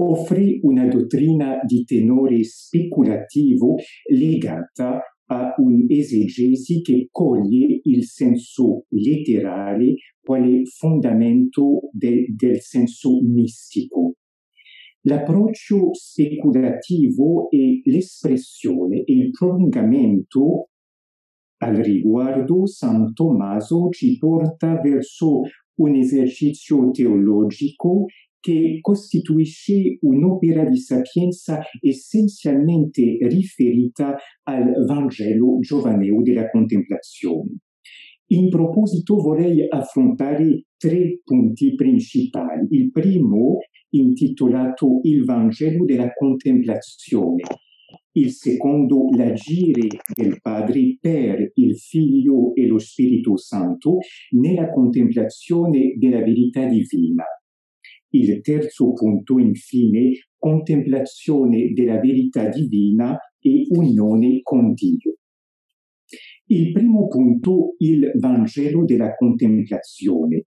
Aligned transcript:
offre 0.00 0.58
una 0.62 0.88
dottrina 0.88 1.60
di 1.64 1.84
tenore 1.84 2.42
speculativo 2.42 3.76
legata 4.08 5.00
a 5.32 5.54
un'esegesi 5.56 6.80
che 6.80 7.08
coglie 7.10 7.80
il 7.84 8.04
senso 8.04 8.84
letterale 8.88 9.94
quale 10.20 10.64
fondamento 10.64 11.88
de, 11.92 12.26
del 12.34 12.60
senso 12.60 13.20
mistico. 13.22 14.16
L'approccio 15.02 15.94
speculativo 15.94 17.48
è 17.48 17.80
l'espressione 17.84 19.02
e 19.04 19.12
il 19.12 19.30
prolungamento 19.30 20.68
al 21.62 21.76
riguardo 21.76 22.66
San 22.66 23.12
Tommaso 23.12 23.88
ci 23.90 24.16
porta 24.18 24.80
verso 24.80 25.42
un 25.76 25.94
esercizio 25.94 26.90
teologico 26.90 28.06
che 28.40 28.78
costituisce 28.80 29.98
un'opera 30.00 30.64
di 30.64 30.78
sapienza 30.78 31.60
essenzialmente 31.80 33.18
riferita 33.20 34.16
al 34.44 34.84
Vangelo 34.86 35.58
giovaneo 35.60 36.22
della 36.22 36.48
contemplazione. 36.48 37.58
In 38.32 38.48
proposito 38.48 39.16
vorrei 39.16 39.66
affrontare 39.68 40.66
tre 40.76 41.20
punti 41.24 41.74
principali. 41.74 42.66
Il 42.70 42.90
primo, 42.90 43.58
intitolato 43.90 45.00
Il 45.02 45.24
Vangelo 45.24 45.84
della 45.84 46.12
contemplazione, 46.12 47.42
il 48.12 48.30
secondo 48.30 49.08
l'agire 49.16 49.88
del 50.14 50.40
Padre 50.40 50.96
per 51.00 51.50
il 51.54 51.76
Figlio 51.76 52.54
e 52.54 52.66
lo 52.66 52.78
Spirito 52.78 53.36
Santo 53.36 53.98
nella 54.30 54.70
contemplazione 54.70 55.94
della 55.96 56.20
verità 56.20 56.64
divina. 56.66 57.24
Il 58.10 58.40
terzo 58.40 58.92
punto, 58.92 59.38
infine, 59.38 60.10
contemplazione 60.36 61.72
della 61.72 62.00
verità 62.00 62.48
divina 62.48 63.16
e 63.38 63.66
unione 63.70 64.40
con 64.42 64.72
Dio. 64.72 65.16
Il 66.46 66.72
primo 66.72 67.06
punto, 67.06 67.76
il 67.78 68.10
Vangelo 68.18 68.84
della 68.84 69.14
contemplazione. 69.14 70.46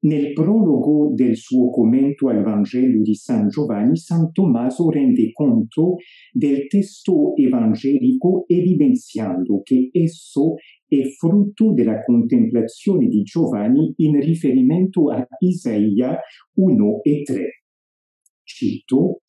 Nel 0.00 0.32
prologo 0.32 1.12
del 1.12 1.36
suo 1.36 1.70
commento 1.70 2.28
al 2.28 2.44
Vangelo 2.44 3.02
di 3.02 3.16
San 3.16 3.48
Giovanni, 3.48 3.96
San 3.96 4.30
Tommaso 4.30 4.90
rende 4.90 5.32
conto 5.32 5.96
del 6.30 6.68
testo 6.68 7.34
evangelico 7.34 8.44
evidenziando 8.46 9.60
che 9.64 9.88
esso 9.90 10.54
è 10.86 11.02
frutto 11.18 11.72
della 11.72 12.04
contemplazione 12.04 13.08
di 13.08 13.22
Giovanni 13.22 13.92
in 13.96 14.20
riferimento 14.20 15.10
a 15.10 15.26
Isaia 15.40 16.16
1 16.54 17.02
e 17.02 17.22
3. 17.22 17.62
Cito, 18.44 19.22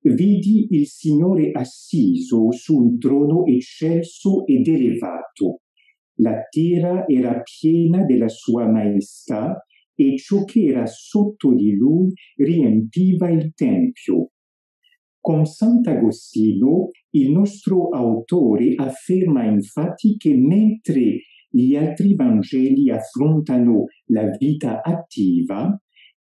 vidi 0.00 0.66
il 0.70 0.86
Signore 0.88 1.52
assiso 1.52 2.50
su 2.50 2.76
un 2.76 2.98
trono 2.98 3.46
eccelso 3.46 4.44
ed 4.44 4.66
elevato. 4.66 5.60
La 6.18 6.34
terra 6.50 7.06
era 7.06 7.40
piena 7.42 8.04
della 8.04 8.28
sua 8.28 8.68
maestà 8.68 9.60
e 9.96 10.16
ciò 10.18 10.44
che 10.44 10.66
era 10.66 10.86
sotto 10.86 11.54
di 11.54 11.74
lui 11.74 12.12
riempiva 12.36 13.28
il 13.30 13.52
Tempio. 13.54 14.30
Con 15.18 15.44
Sant'Agostino 15.44 16.90
il 17.10 17.32
nostro 17.32 17.88
autore 17.88 18.74
afferma 18.76 19.44
infatti 19.44 20.16
che 20.16 20.36
mentre 20.36 21.22
gli 21.48 21.74
altri 21.74 22.14
Vangeli 22.14 22.90
affrontano 22.90 23.86
la 24.10 24.28
vita 24.38 24.82
attiva, 24.82 25.76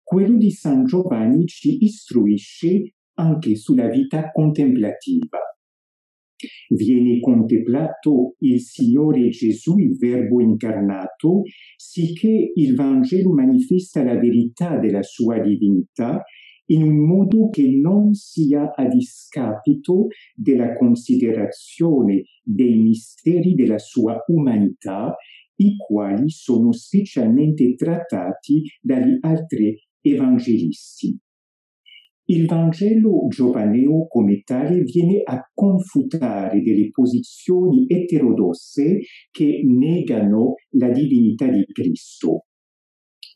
quello 0.03 0.37
di 0.39 0.51
San 0.51 0.87
Giovanni 0.87 1.47
ci 1.47 1.85
istruisce 1.85 2.95
anche 3.19 3.55
sulla 3.57 3.89
vita 3.89 4.31
contemplativa. 4.33 5.39
Viene 6.69 7.19
contemplato 7.21 8.35
il 8.41 8.61
Signore 8.61 9.29
Gesù, 9.31 9.79
il 9.79 9.97
Verbo 9.97 10.41
incarnato, 10.41 11.43
sicché 11.77 12.53
il 12.55 12.75
Vangelo 12.75 13.33
manifesta 13.33 14.03
la 14.03 14.19
verità 14.19 14.79
della 14.79 15.03
sua 15.03 15.39
divinità 15.41 16.23
in 16.71 16.83
un 16.83 17.07
modo 17.07 17.49
che 17.49 17.67
non 17.67 18.13
sia 18.15 18.75
a 18.75 18.87
discapito 18.87 20.09
della 20.35 20.75
considerazione 20.75 22.25
dei 22.43 22.77
misteri 22.77 23.55
della 23.55 23.79
sua 23.79 24.23
umanità, 24.27 25.15
i 25.57 25.77
quali 25.77 26.29
sono 26.29 26.73
specialmente 26.73 27.75
trattati 27.75 28.63
dagli 28.81 29.17
altri 29.21 29.77
evangelisti. 30.01 31.19
Il 32.31 32.45
Vangelo 32.45 33.27
giovaneo 33.29 34.07
come 34.07 34.43
tale 34.45 34.83
viene 34.83 35.23
a 35.25 35.41
confutare 35.55 36.61
delle 36.61 36.91
posizioni 36.91 37.87
eterodosse 37.89 38.99
che 39.31 39.63
negano 39.65 40.57
la 40.73 40.91
divinità 40.91 41.49
di 41.49 41.65
Cristo. 41.73 42.45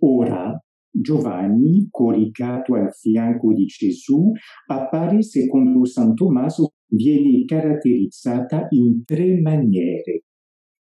Ora, 0.01 0.55
Giovanni, 0.91 1.89
coricato 1.91 2.75
al 2.75 2.93
fianco 2.93 3.55
di 3.55 3.65
Gesù, 3.65 4.31
appare 4.67 5.23
secondo 5.23 5.87
San 5.87 6.15
Tommaso 6.15 6.73
viene 6.89 7.47
caratterizzata 7.47 8.67
in 8.73 9.05
tre 9.07 9.41
maniere. 9.41 10.25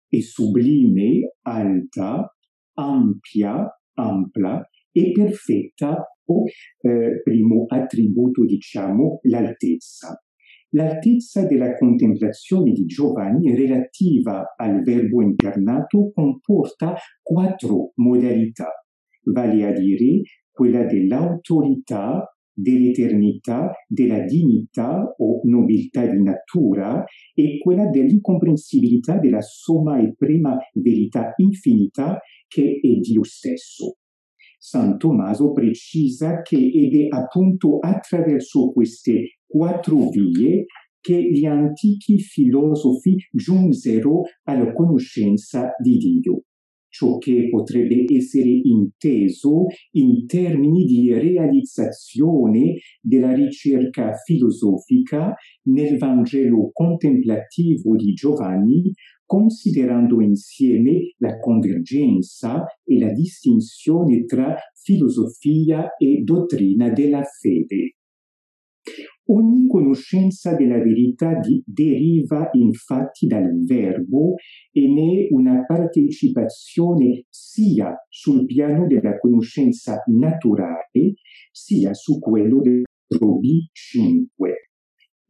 È 0.06 0.20
sublime, 0.20 1.36
alta, 1.46 2.30
ampia, 2.74 3.66
ampla 3.94 4.68
e 4.90 5.12
perfetta 5.12 6.04
o 6.26 6.44
eh, 6.44 7.20
primo 7.22 7.64
attributo, 7.68 8.44
diciamo, 8.44 9.20
l'altezza. 9.22 10.20
L'altezza 10.74 11.44
della 11.46 11.74
contemplazione 11.76 12.72
di 12.72 12.86
Giovanni 12.86 13.54
relativa 13.54 14.54
al 14.56 14.82
Verbo 14.82 15.20
incarnato 15.20 16.10
comporta 16.14 16.94
quattro 17.22 17.92
modalità 17.96 18.70
vale 19.24 19.64
a 19.66 19.72
dire 19.72 20.22
quella 20.50 20.84
dell'autorità, 20.84 22.26
dell'eternità, 22.52 23.72
della 23.86 24.20
dignità 24.24 25.14
o 25.16 25.40
nobiltà 25.44 26.06
di 26.06 26.22
natura 26.22 27.04
e 27.34 27.58
quella 27.58 27.88
dell'incomprensibilità 27.88 29.18
della 29.18 29.40
somma 29.40 29.98
e 30.00 30.14
prima 30.16 30.56
verità 30.74 31.32
infinita 31.36 32.18
che 32.46 32.80
è 32.82 32.88
Dio 33.00 33.24
stesso. 33.24 33.96
San 34.64 34.96
Tommaso 34.96 35.50
precisa 35.50 36.40
che 36.40 36.56
ed 36.56 36.94
è 36.94 37.06
appunto 37.08 37.78
attraverso 37.80 38.70
queste 38.70 39.38
quattro 39.44 40.08
vie 40.08 40.66
che 41.00 41.20
gli 41.20 41.44
antichi 41.44 42.20
filosofi 42.20 43.16
giunsero 43.32 44.20
alla 44.44 44.72
conoscenza 44.72 45.72
di 45.82 45.96
Dio. 45.96 46.44
Ciò 46.88 47.18
che 47.18 47.48
potrebbe 47.50 48.04
essere 48.14 48.50
inteso 48.50 49.66
in 49.92 50.26
termini 50.26 50.84
di 50.84 51.12
realizzazione 51.12 52.76
della 53.00 53.34
ricerca 53.34 54.12
filosofica 54.24 55.34
nel 55.62 55.98
Vangelo 55.98 56.70
contemplativo 56.72 57.96
di 57.96 58.12
Giovanni, 58.12 58.92
considerando 59.32 60.20
insieme 60.20 61.14
la 61.16 61.38
convergenza 61.38 62.66
e 62.84 62.98
la 62.98 63.10
distinzione 63.14 64.26
tra 64.26 64.54
filosofia 64.74 65.96
e 65.96 66.20
dottrina 66.22 66.90
della 66.90 67.22
fede. 67.22 67.96
Ogni 69.30 69.66
conoscenza 69.68 70.54
della 70.54 70.76
verità 70.76 71.40
di, 71.40 71.62
deriva 71.64 72.50
infatti 72.52 73.26
dal 73.26 73.64
verbo 73.64 74.34
e 74.70 74.86
ne 74.86 75.22
è 75.22 75.28
una 75.30 75.64
partecipazione 75.64 77.24
sia 77.30 77.96
sul 78.10 78.44
piano 78.44 78.86
della 78.86 79.18
conoscenza 79.18 80.02
naturale 80.08 81.14
sia 81.50 81.94
su 81.94 82.18
quello 82.18 82.60
del 82.60 82.82
probi 83.06 83.66
5. 83.72 84.71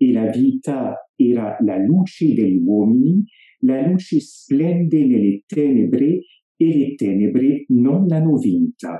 E 0.03 0.11
la 0.11 0.29
vita 0.29 0.97
era 1.15 1.57
la 1.61 1.77
luce 1.77 2.35
degli 2.35 2.61
uomini, 2.61 3.25
la 3.61 3.87
luce 3.87 4.19
splende 4.19 5.07
nelle 5.07 5.45
tenebre 5.47 6.19
e 6.57 6.77
le 6.77 6.95
tenebre 6.97 7.67
non 7.69 8.09
l'hanno 8.09 8.37
vinta. 8.37 8.99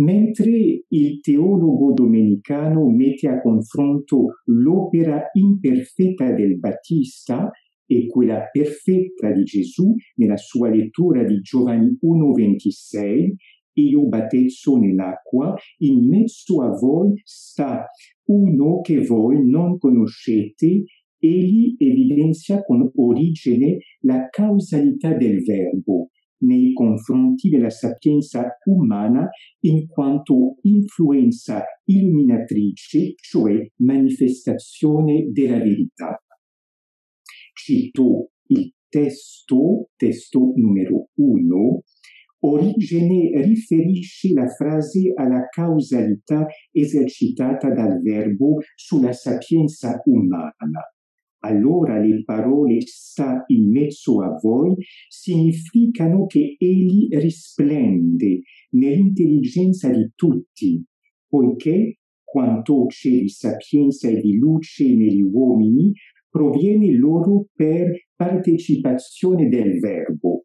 Mentre 0.00 0.84
il 0.86 1.20
teologo 1.20 1.94
domenicano 1.94 2.90
mette 2.90 3.28
a 3.28 3.40
confronto 3.40 4.42
l'opera 4.44 5.30
imperfetta 5.32 6.34
del 6.34 6.58
Battista 6.58 7.50
e 7.86 8.06
quella 8.08 8.46
perfetta 8.52 9.32
di 9.32 9.44
Gesù 9.44 9.94
nella 10.16 10.36
sua 10.36 10.68
lettura 10.68 11.24
di 11.24 11.40
Giovanni 11.40 11.96
1,26 12.02 13.32
io 13.82 14.06
battezzo 14.06 14.76
nell'acqua, 14.76 15.54
in 15.78 16.08
mezzo 16.08 16.62
a 16.62 16.70
voi 16.70 17.20
sta 17.24 17.86
uno 18.26 18.80
che 18.80 19.04
voi 19.04 19.44
non 19.48 19.78
conoscete, 19.78 20.84
egli 21.18 21.74
evidenzia 21.78 22.62
con 22.62 22.90
origine 22.94 23.78
la 24.00 24.28
causalità 24.28 25.14
del 25.14 25.42
verbo 25.42 26.10
nei 26.40 26.72
confronti 26.72 27.48
della 27.48 27.70
sapienza 27.70 28.46
umana 28.66 29.28
in 29.60 29.88
quanto 29.88 30.56
influenza 30.62 31.64
illuminatrice, 31.84 33.14
cioè 33.16 33.66
manifestazione 33.78 35.30
della 35.32 35.58
verità. 35.58 36.22
Cito 37.54 38.30
il 38.46 38.72
testo, 38.88 39.88
testo 39.96 40.52
numero 40.54 41.08
uno, 41.14 41.82
Origene 42.40 43.30
riferisce 43.42 44.32
la 44.32 44.46
frase 44.46 45.12
alla 45.14 45.48
causalità 45.48 46.46
esercitata 46.70 47.72
dal 47.72 48.00
verbo 48.00 48.58
sulla 48.76 49.12
sapienza 49.12 50.00
umana. 50.04 50.52
Allora 51.40 51.98
le 51.98 52.22
parole 52.24 52.80
sta 52.80 53.42
in 53.48 53.70
mezzo 53.70 54.22
a 54.22 54.38
voi 54.40 54.74
significano 55.08 56.26
che 56.26 56.56
egli 56.58 57.08
risplende 57.10 58.40
nell'intelligenza 58.70 59.88
di 59.90 60.10
tutti, 60.14 60.84
poiché 61.28 61.98
quanto 62.22 62.86
c'è 62.86 63.10
di 63.10 63.28
sapienza 63.28 64.08
e 64.08 64.20
di 64.20 64.36
luce 64.36 64.94
negli 64.94 65.22
uomini 65.22 65.92
proviene 66.28 66.92
loro 66.96 67.46
per 67.54 67.90
partecipazione 68.14 69.48
del 69.48 69.78
verbo 69.78 70.37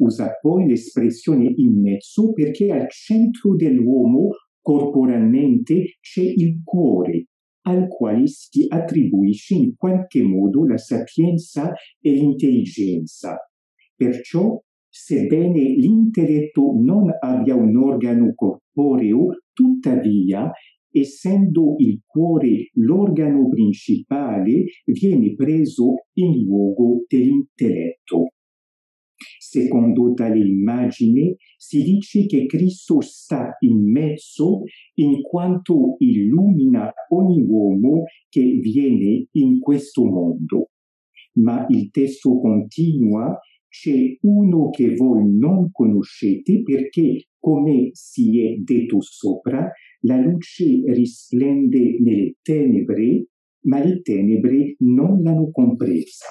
usa 0.00 0.36
poi 0.40 0.66
l'espressione 0.66 1.52
in 1.56 1.80
mezzo 1.80 2.32
perché 2.32 2.70
al 2.72 2.88
centro 2.90 3.54
dell'uomo 3.54 4.30
corporalmente 4.60 5.96
c'è 6.00 6.22
il 6.22 6.60
cuore, 6.64 7.26
al 7.62 7.88
quale 7.88 8.26
si 8.26 8.66
attribuisce 8.68 9.54
in 9.54 9.74
qualche 9.76 10.22
modo 10.22 10.66
la 10.66 10.78
sapienza 10.78 11.72
e 12.00 12.12
l'intelligenza. 12.12 13.36
Perciò, 13.94 14.58
sebbene 14.88 15.60
l'intelletto 15.60 16.72
non 16.76 17.10
abbia 17.20 17.54
un 17.54 17.76
organo 17.76 18.32
corporeo, 18.34 19.28
tuttavia, 19.52 20.50
essendo 20.90 21.74
il 21.78 22.00
cuore 22.04 22.70
l'organo 22.74 23.48
principale, 23.48 24.64
viene 24.84 25.34
preso 25.34 26.06
in 26.14 26.44
luogo 26.44 27.04
dell'intelletto. 27.06 28.30
Secondo 29.38 30.12
tale 30.14 30.38
immagine 30.38 31.36
si 31.56 31.82
dice 31.82 32.26
che 32.26 32.46
Cristo 32.46 33.00
sta 33.00 33.56
in 33.60 33.90
mezzo 33.90 34.62
in 34.94 35.20
quanto 35.22 35.96
illumina 35.98 36.92
ogni 37.10 37.42
uomo 37.42 38.04
che 38.28 38.58
viene 38.62 39.26
in 39.32 39.58
questo 39.60 40.04
mondo. 40.04 40.70
Ma 41.34 41.66
il 41.68 41.90
testo 41.90 42.38
continua, 42.40 43.38
c'è 43.68 44.16
uno 44.22 44.70
che 44.70 44.94
voi 44.94 45.30
non 45.36 45.70
conoscete 45.70 46.62
perché, 46.62 47.26
come 47.38 47.90
si 47.92 48.40
è 48.40 48.56
detto 48.56 49.00
sopra, 49.00 49.70
la 50.00 50.20
luce 50.20 50.82
risplende 50.86 51.98
nelle 52.00 52.34
tenebre, 52.42 53.26
ma 53.66 53.82
le 53.84 54.00
tenebre 54.00 54.74
non 54.78 55.22
l'hanno 55.22 55.50
compresa. 55.50 56.26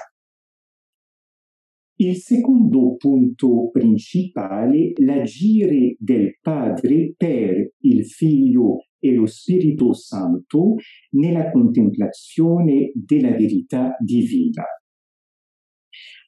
Il 2.01 2.15
secondo 2.15 2.95
punto 2.95 3.69
principale, 3.71 4.93
l'agire 4.99 5.97
del 5.99 6.37
Padre 6.41 7.13
per 7.17 7.73
il 7.79 8.05
Figlio 8.05 8.85
e 8.97 9.11
lo 9.11 9.25
Spirito 9.25 9.91
Santo 9.91 10.75
nella 11.17 11.51
contemplazione 11.51 12.93
della 12.93 13.31
verità 13.31 13.97
divina. 13.99 14.63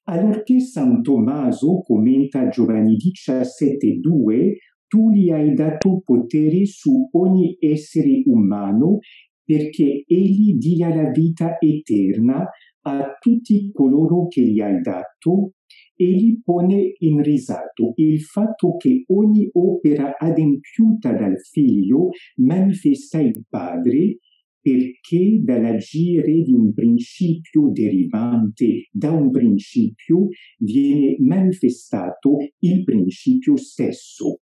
Allorché 0.10 0.60
San 0.60 1.02
Tommaso 1.02 1.80
commenta 1.84 2.50
Giovanni 2.50 2.98
17,2, 2.98 4.56
tu 4.88 5.10
gli 5.10 5.30
hai 5.30 5.54
dato 5.54 6.02
potere 6.04 6.66
su 6.66 7.08
ogni 7.14 7.56
essere 7.62 8.24
umano 8.26 8.98
perché 9.42 10.04
egli 10.06 10.58
dia 10.58 10.94
la 10.94 11.10
vita 11.12 11.56
eterna 11.62 12.46
a 12.84 13.18
tutti 13.22 13.72
coloro 13.72 14.28
che 14.28 14.42
gli 14.42 14.60
hai 14.60 14.82
dato 14.82 15.54
egli 15.96 16.42
pone 16.44 16.94
in 17.00 17.22
risalto 17.22 17.94
il 17.96 18.22
fatto 18.22 18.76
che 18.78 19.04
ogni 19.08 19.50
opera 19.54 20.16
adempiuta 20.18 21.14
dal 21.14 21.38
figlio 21.40 22.10
manifesta 22.38 23.20
il 23.20 23.46
padre 23.48 24.18
perché 24.62 25.42
dall'agire 25.42 26.44
di 26.44 26.54
un 26.54 26.72
principio 26.72 27.72
derivante 27.72 28.88
da 28.92 29.12
un 29.12 29.32
principio 29.32 30.28
viene 30.60 31.16
manifestato 31.20 32.38
il 32.60 32.84
principio 32.84 33.56
stesso. 33.58 34.42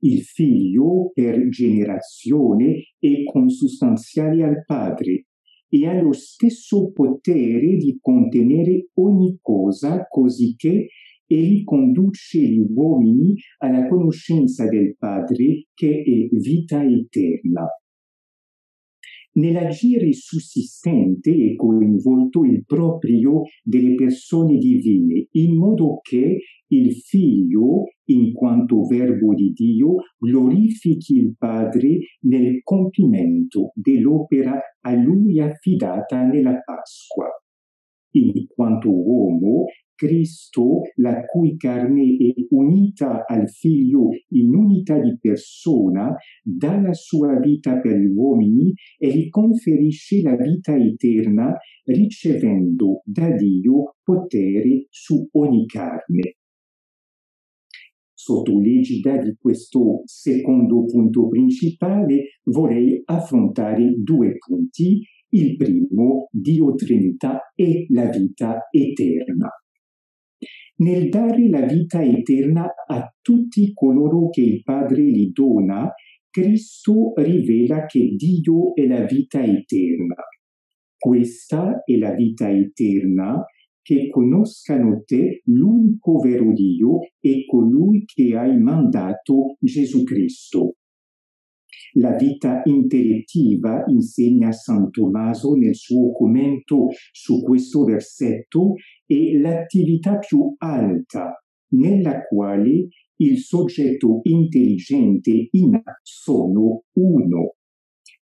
Il 0.00 0.22
figlio 0.22 1.10
per 1.12 1.48
generazione 1.48 2.94
è 2.98 3.24
consustanziale 3.24 4.42
al 4.42 4.64
padre 4.64 5.26
e 5.74 5.88
ha 5.88 6.00
lo 6.00 6.12
stesso 6.12 6.92
potere 6.92 7.76
di 7.76 7.98
contenere 8.00 8.90
ogni 8.94 9.38
cosa 9.40 10.06
così 10.08 10.54
che 10.56 10.86
egli 11.26 11.64
conduce 11.64 12.38
gli 12.38 12.64
uomini 12.68 13.34
alla 13.58 13.88
conoscenza 13.88 14.68
del 14.68 14.94
Padre 14.96 15.66
che 15.74 16.02
è 16.02 16.36
vita 16.36 16.80
eterna. 16.84 17.66
Nell'agire 19.36 20.12
sussistente 20.12 21.32
è 21.32 21.56
coinvolto 21.56 22.44
il 22.44 22.64
proprio 22.64 23.42
delle 23.64 23.94
persone 23.94 24.58
divine, 24.58 25.26
in 25.32 25.56
modo 25.56 25.98
che 26.02 26.38
il 26.68 26.92
Figlio, 26.94 27.84
in 28.06 28.32
quanto 28.32 28.84
Verbo 28.84 29.34
di 29.34 29.50
Dio, 29.52 29.96
glorifichi 30.18 31.16
il 31.16 31.34
Padre 31.36 31.98
nel 32.20 32.60
compimento 32.62 33.72
dell'opera 33.74 34.60
a 34.80 34.94
lui 34.94 35.40
affidata 35.40 36.22
nella 36.22 36.60
Pasqua. 36.62 37.28
In 38.16 38.46
quanto 38.46 38.90
uomo, 38.90 39.64
Cristo, 39.96 40.82
la 40.96 41.24
cui 41.24 41.56
carne 41.56 42.16
è 42.16 42.32
unita 42.50 43.24
al 43.26 43.48
Figlio 43.48 44.10
in 44.28 44.54
unità 44.54 45.00
di 45.00 45.16
persona, 45.20 46.14
dà 46.42 46.80
la 46.80 46.92
sua 46.92 47.38
vita 47.40 47.80
per 47.80 47.96
gli 47.96 48.12
uomini 48.14 48.72
e 48.98 49.08
gli 49.08 49.28
conferisce 49.28 50.20
la 50.22 50.36
vita 50.36 50.76
eterna, 50.76 51.56
ricevendo 51.84 53.02
da 53.04 53.30
Dio 53.30 53.96
potere 54.02 54.86
su 54.90 55.28
ogni 55.32 55.66
carne. 55.66 56.36
Sotto 58.12 58.58
l'egida 58.58 59.18
di 59.18 59.34
questo 59.38 60.02
secondo 60.04 60.84
punto 60.84 61.28
principale 61.28 62.38
vorrei 62.44 63.02
affrontare 63.04 63.96
due 63.98 64.36
punti. 64.38 65.02
Il 65.34 65.56
primo, 65.56 66.28
Dio 66.30 66.74
Trinità 66.74 67.52
e 67.54 67.86
la 67.88 68.08
vita 68.08 68.68
eterna 68.70 69.50
nel 70.76 71.08
dare 71.08 71.48
la 71.48 71.66
vita 71.66 72.02
eterna 72.02 72.66
a 72.86 73.14
tutti 73.20 73.72
coloro 73.72 74.28
che 74.30 74.40
il 74.40 74.62
Padre 74.62 75.02
gli 75.02 75.30
dona, 75.30 75.92
Cristo 76.28 77.12
rivela 77.16 77.86
che 77.86 78.14
Dio 78.16 78.74
è 78.74 78.86
la 78.86 79.04
vita 79.04 79.40
eterna. 79.40 80.16
Questa 80.98 81.82
è 81.84 81.96
la 81.96 82.12
vita 82.14 82.50
eterna, 82.50 83.44
che 83.82 84.08
conoscano 84.08 85.02
te, 85.04 85.42
l'unico 85.44 86.18
vero 86.18 86.52
Dio, 86.52 87.00
e 87.20 87.44
colui 87.46 88.04
che 88.04 88.34
hai 88.34 88.58
mandato 88.58 89.56
Gesù 89.60 90.02
Cristo. 90.02 90.74
La 91.94 92.14
vita 92.16 92.62
intellettiva, 92.64 93.84
insegna 93.86 94.52
San 94.52 94.90
Tommaso 94.90 95.54
nel 95.54 95.74
suo 95.74 96.12
commento 96.12 96.88
su 97.12 97.42
questo 97.42 97.84
versetto, 97.84 98.74
è 99.06 99.38
l'attività 99.38 100.18
più 100.18 100.54
alta 100.58 101.38
nella 101.74 102.22
quale 102.22 102.88
il 103.16 103.38
soggetto 103.38 104.20
intelligente 104.24 105.48
in 105.50 105.80
sono 106.02 106.82
uno. 106.94 107.54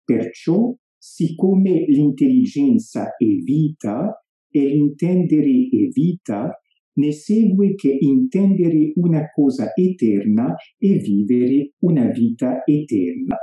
Perciò, 0.04 0.74
siccome 0.96 1.84
l'intelligenza 1.86 3.16
è 3.16 3.24
vita 3.24 4.22
e 4.50 4.66
l'intendere 4.66 5.68
è 5.70 5.88
vita, 5.88 6.61
ne 6.94 7.12
segue 7.12 7.74
che 7.74 7.96
intendere 8.00 8.92
una 8.96 9.30
cosa 9.32 9.72
eterna 9.74 10.54
è 10.76 10.96
vivere 10.96 11.72
una 11.80 12.10
vita 12.10 12.62
eterna 12.64 13.36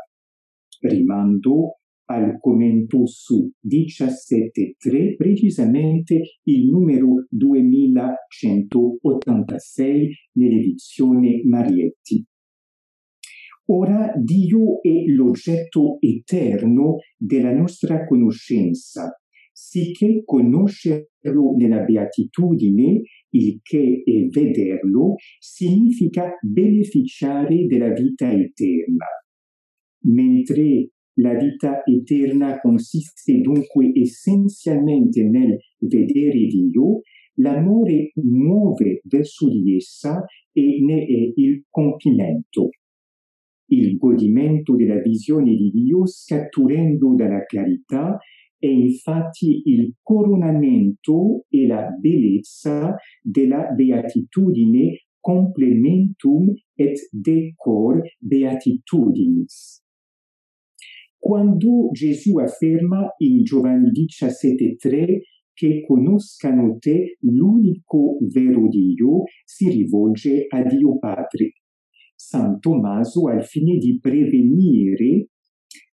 rimando 0.81 1.79
al 2.09 2.39
commento 2.39 3.05
su 3.05 3.51
17.3, 3.63 5.15
precisamente 5.15 6.39
il 6.43 6.67
numero 6.67 7.27
2186 7.29 10.09
nell'edizione 10.33 11.41
Marietti. 11.45 12.25
Ora 13.71 14.11
Dio 14.15 14.81
è 14.81 15.05
l'oggetto 15.05 15.97
eterno 15.99 16.95
della 17.15 17.53
nostra 17.53 18.07
conoscenza, 18.07 19.15
sicché 19.61 20.23
conoscerlo 20.23 21.55
nella 21.57 21.83
beatitudine, 21.83 23.01
il 23.31 23.59
che 23.61 24.01
è 24.05 24.27
vederlo, 24.29 25.15
significa 25.37 26.31
beneficiare 26.41 27.65
della 27.67 27.91
vita 27.91 28.31
eterna. 28.31 29.05
Mentre 30.05 30.91
la 31.15 31.33
vita 31.33 31.83
eterna 31.83 32.57
consiste 32.61 33.41
dunque 33.41 33.91
essenzialmente 33.93 35.27
nel 35.27 35.57
vedere 35.79 36.45
Dio, 36.47 37.01
l'amore 37.35 38.11
muove 38.15 39.01
verso 39.03 39.49
di 39.49 39.75
essa 39.75 40.23
e 40.53 40.79
ne 40.81 41.05
è 41.05 41.31
il 41.35 41.65
compimento. 41.69 42.69
Il 43.71 43.97
godimento 43.97 44.75
della 44.75 44.99
visione 44.99 45.53
di 45.53 45.69
Dio 45.69 46.07
scaturendo 46.07 47.13
dalla 47.13 47.43
carità 47.45 48.17
e 48.59 48.69
infatti 48.69 49.61
il 49.65 49.95
coronamento 50.01 51.45
e 51.49 51.65
la 51.65 51.89
bellezza 51.99 52.95
della 53.21 53.71
beatitudine 53.71 55.05
complementum 55.19 56.53
et 56.75 56.97
decor 57.11 58.01
beatitudinis. 58.19 59.83
Quando 61.17 61.89
Gesù 61.91 62.37
afferma 62.37 63.13
in 63.17 63.43
Giovanni 63.43 63.91
17,3 63.91 65.19
che 65.53 65.83
conoscano 65.85 66.77
te 66.79 67.17
l'unico 67.19 68.17
vero 68.31 68.69
Dio, 68.69 69.23
si 69.43 69.69
rivolge 69.69 70.45
a 70.47 70.63
Dio 70.63 70.97
Padre. 70.97 71.51
San 72.15 72.59
Tommaso, 72.59 73.27
al 73.27 73.43
fine 73.43 73.77
di 73.77 73.99
prevenire 73.99 75.27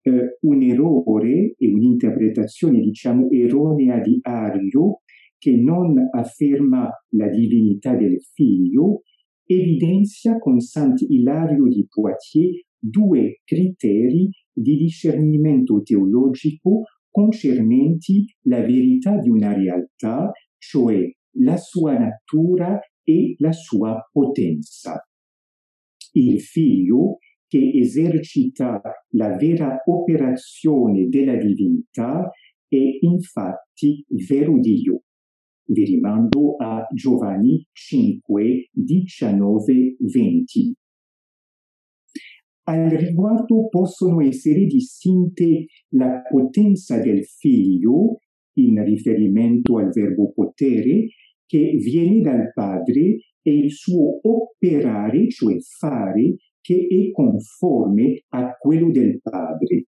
eh, 0.02 0.38
un 0.42 0.62
errore 0.62 1.56
e 1.58 1.68
un'interpretazione, 1.72 2.80
diciamo, 2.80 3.30
erronea 3.30 4.00
di 4.00 4.20
Ario, 4.22 5.02
che 5.38 5.56
non 5.56 5.96
afferma 6.12 6.90
la 7.16 7.28
divinità 7.30 7.96
del 7.96 8.22
figlio, 8.22 9.02
evidenzia 9.46 10.38
con 10.38 10.60
Sant'Ilario 10.60 11.68
di 11.68 11.86
Poitiers 11.90 12.66
due 12.78 13.42
criteri 13.44 14.30
di 14.52 14.76
discernimento 14.78 15.82
teologico 15.84 16.84
concernenti 17.10 18.26
la 18.44 18.62
verità 18.62 19.18
di 19.18 19.30
una 19.30 19.54
realtà, 19.54 20.32
cioè 20.58 20.98
la 21.38 21.58
sua 21.58 21.98
natura 21.98 22.80
e 23.04 23.36
la 23.38 23.52
sua 23.52 24.10
potenza. 24.12 25.06
Il 26.14 26.40
figlio 26.42 27.18
che 27.52 27.70
esercita 27.76 28.82
la 29.10 29.36
vera 29.36 29.82
operazione 29.86 31.10
della 31.10 31.36
divinità 31.36 32.32
è 32.66 32.98
infatti 33.02 34.06
vero 34.26 34.58
Dio. 34.58 35.02
Vi 35.66 35.84
rimando 35.84 36.56
a 36.56 36.88
Giovanni 36.96 37.68
5, 37.74 38.70
19, 38.72 39.96
20. 40.00 40.76
Al 42.70 42.90
riguardo 42.92 43.68
possono 43.68 44.22
essere 44.22 44.66
distinte 44.66 45.66
la 45.90 46.22
potenza 46.30 47.02
del 47.02 47.26
figlio, 47.26 48.20
in 48.60 48.82
riferimento 48.82 49.78
al 49.78 49.90
verbo 49.90 50.32
potere, 50.32 51.08
che 51.46 51.72
viene 51.84 52.22
dal 52.22 52.50
padre, 52.54 53.18
e 53.42 53.54
il 53.54 53.72
suo 53.72 54.20
operare, 54.22 55.28
cioè 55.30 55.60
fare, 55.60 56.36
che 56.62 56.88
è 56.88 57.12
conforme 57.12 58.24
a 58.30 58.56
quello 58.58 58.92
del 58.92 59.20
padre. 59.22 59.86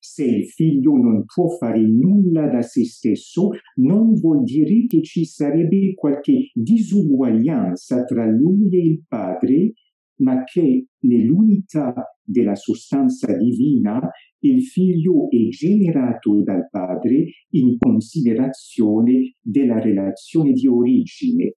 Se 0.00 0.24
il 0.24 0.46
figlio 0.46 0.92
non 0.96 1.24
può 1.24 1.48
fare 1.48 1.80
nulla 1.80 2.48
da 2.48 2.62
se 2.62 2.84
stesso, 2.84 3.50
non 3.76 4.14
vuol 4.14 4.44
dire 4.44 4.86
che 4.86 5.02
ci 5.02 5.24
sarebbe 5.24 5.94
qualche 5.94 6.50
disuguaglianza 6.54 8.04
tra 8.04 8.24
lui 8.24 8.74
e 8.74 8.86
il 8.86 9.04
padre, 9.06 9.72
ma 10.18 10.44
che 10.44 10.86
nell'unità 11.00 11.92
della 12.22 12.54
sostanza 12.54 13.36
divina 13.36 14.00
il 14.44 14.62
figlio 14.62 15.28
è 15.28 15.48
generato 15.48 16.42
dal 16.42 16.68
padre 16.70 17.24
in 17.50 17.76
considerazione 17.78 19.34
della 19.40 19.80
relazione 19.80 20.52
di 20.52 20.66
origine 20.66 21.56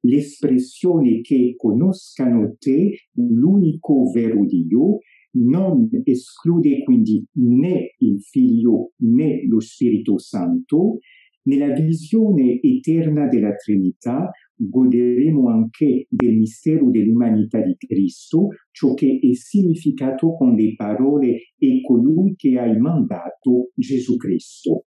l'espressione 0.00 1.20
che 1.20 1.54
conoscano 1.56 2.54
te, 2.58 3.08
l'unico 3.14 4.10
vero 4.12 4.44
Dio, 4.44 4.98
non 5.32 5.88
esclude 6.04 6.82
quindi 6.82 7.24
né 7.34 7.94
il 7.98 8.20
Figlio 8.20 8.92
né 8.98 9.44
lo 9.46 9.60
Spirito 9.60 10.18
Santo. 10.18 10.98
Nella 11.42 11.72
visione 11.72 12.60
eterna 12.60 13.26
della 13.26 13.54
Trinità 13.54 14.30
goderemo 14.54 15.48
anche 15.48 16.06
del 16.10 16.36
mistero 16.36 16.90
dell'umanità 16.90 17.62
di 17.62 17.74
Cristo, 17.76 18.48
ciò 18.70 18.92
che 18.92 19.18
è 19.22 19.34
significato 19.34 20.34
con 20.34 20.54
le 20.54 20.74
parole 20.74 21.52
e 21.56 21.80
colui 21.80 22.34
che 22.36 22.58
hai 22.58 22.76
mandato 22.76 23.70
Gesù 23.74 24.16
Cristo. 24.16 24.84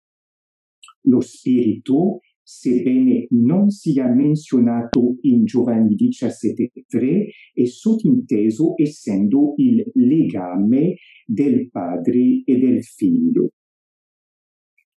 Lo 1.05 1.21
Spirito 1.21 2.19
sebbene 2.51 3.27
non 3.31 3.71
sia 3.71 4.13
menzionato 4.13 5.19
in 5.21 5.45
Giovanni 5.45 5.95
17.3, 5.95 7.27
è 7.55 7.65
sottinteso 7.65 8.75
essendo 8.77 9.55
il 9.57 9.89
legame 9.95 10.97
del 11.25 11.71
padre 11.71 12.43
e 12.45 12.59
del 12.59 12.83
figlio. 12.83 13.51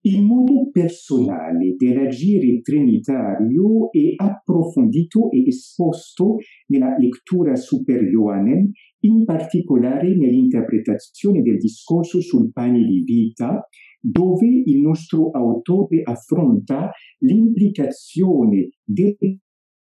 Il 0.04 0.24
modo 0.24 0.70
personale 0.72 1.76
dell'agire 1.78 2.62
trinitario 2.62 3.92
è 3.92 4.14
approfondito 4.16 5.30
e 5.30 5.44
esposto 5.46 6.38
nella 6.68 6.96
lettura 6.98 7.56
super 7.56 8.02
Ioannem, 8.02 8.72
in 9.02 9.26
particolare 9.26 10.16
nell'interpretazione 10.16 11.42
del 11.44 11.58
discorso 11.58 12.20
sul 12.20 12.52
pane 12.52 12.84
di 12.84 13.04
vita, 13.04 13.68
dove 14.02 14.48
il 14.48 14.82
nostro 14.82 15.30
autore 15.30 16.02
affronta 16.04 16.92
l'implicazione 17.20 18.70
di 18.84 19.40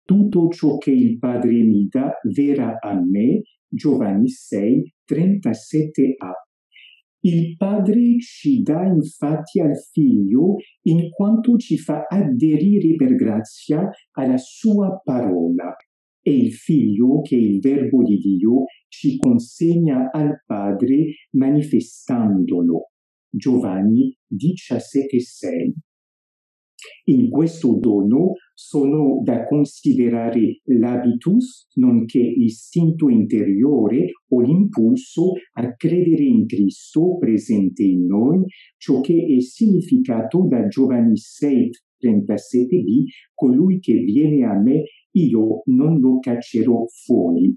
tutto 0.05 0.49
ciò 0.49 0.77
che 0.79 0.93
il 0.93 1.19
Padre 1.19 1.63
mi 1.63 1.89
dà 1.91 2.13
verrà 2.33 2.79
a 2.81 2.95
me, 2.95 3.43
Giovanni 3.67 4.29
6, 4.29 4.95
37a. 5.11 6.33
Il 7.21 7.57
Padre 7.57 8.19
ci 8.19 8.63
dà 8.63 8.85
infatti 8.85 9.59
al 9.61 9.77
Figlio 9.93 10.57
in 10.83 11.09
quanto 11.09 11.57
ci 11.57 11.79
fa 11.79 12.05
aderire 12.07 12.97
per 12.97 13.15
grazia 13.15 13.89
alla 14.13 14.37
sua 14.37 15.01
parola 15.03 15.75
e 16.27 16.37
il 16.37 16.53
Figlio, 16.53 17.21
che 17.21 17.37
è 17.37 17.39
il 17.39 17.61
Verbo 17.61 18.03
di 18.03 18.19
Dio, 18.19 18.65
ci 18.89 19.19
consegna 19.19 20.11
al 20.11 20.43
Padre 20.47 21.29
manifestandolo. 21.33 22.91
Giovanni 23.37 24.17
17,6. 24.33 25.73
In 27.07 27.31
questo 27.31 27.79
dono 27.79 28.35
sono 28.55 29.21
da 29.23 29.45
considerare 29.45 30.61
l'habitus, 30.65 31.67
nonché 31.75 32.21
l'istinto 32.21 33.09
interiore 33.09 34.11
o 34.29 34.41
l'impulso 34.41 35.33
a 35.55 35.75
credere 35.75 36.23
in 36.23 36.47
Cristo 36.47 37.17
presente 37.19 37.83
in 37.83 38.07
noi, 38.07 38.45
ciò 38.77 39.01
che 39.01 39.27
è 39.37 39.41
significato 39.41 40.47
da 40.47 40.69
Giovanni 40.69 41.17
6, 41.17 41.71
37b, 42.01 43.05
colui 43.35 43.81
che 43.81 43.95
viene 43.95 44.45
a 44.45 44.61
me, 44.61 44.83
io 45.13 45.63
non 45.67 45.99
lo 45.99 46.19
caccerò 46.21 46.85
fuori. 46.87 47.57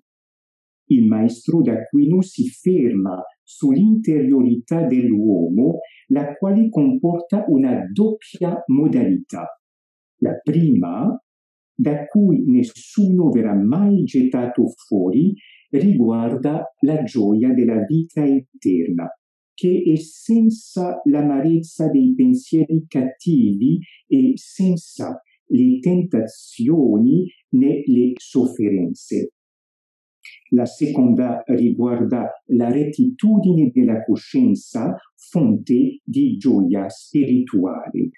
Il 0.89 1.05
maestro 1.05 1.61
d'Aquino 1.61 2.21
si 2.21 2.47
ferma 2.47 3.21
sull'interiorità 3.43 4.85
dell'uomo, 4.85 5.79
la 6.07 6.33
quale 6.35 6.69
comporta 6.69 7.45
una 7.47 7.81
doppia 7.91 8.61
modalità. 8.67 9.45
La 10.19 10.39
prima, 10.41 11.21
da 11.73 12.05
cui 12.05 12.43
nessuno 12.45 13.29
verrà 13.29 13.53
mai 13.53 14.03
gettato 14.03 14.67
fuori, 14.87 15.33
riguarda 15.69 16.63
la 16.79 17.03
gioia 17.03 17.53
della 17.53 17.83
vita 17.85 18.25
eterna, 18.25 19.09
che 19.53 19.83
è 19.85 19.95
senza 19.97 21.01
l'amarezza 21.03 21.89
dei 21.89 22.13
pensieri 22.15 22.85
cattivi 22.87 23.79
e 24.07 24.33
senza 24.35 25.21
le 25.47 25.79
tentazioni 25.79 27.25
né 27.49 27.83
le 27.85 28.11
sofferenze. 28.15 29.31
La 30.51 30.65
seconda 30.65 31.43
riguarda 31.45 32.29
la 32.47 32.71
rettitudine 32.71 33.69
della 33.73 34.03
coscienza, 34.03 34.95
fonte 35.15 35.99
di 36.03 36.37
gioia 36.37 36.87
spirituale. 36.87 38.09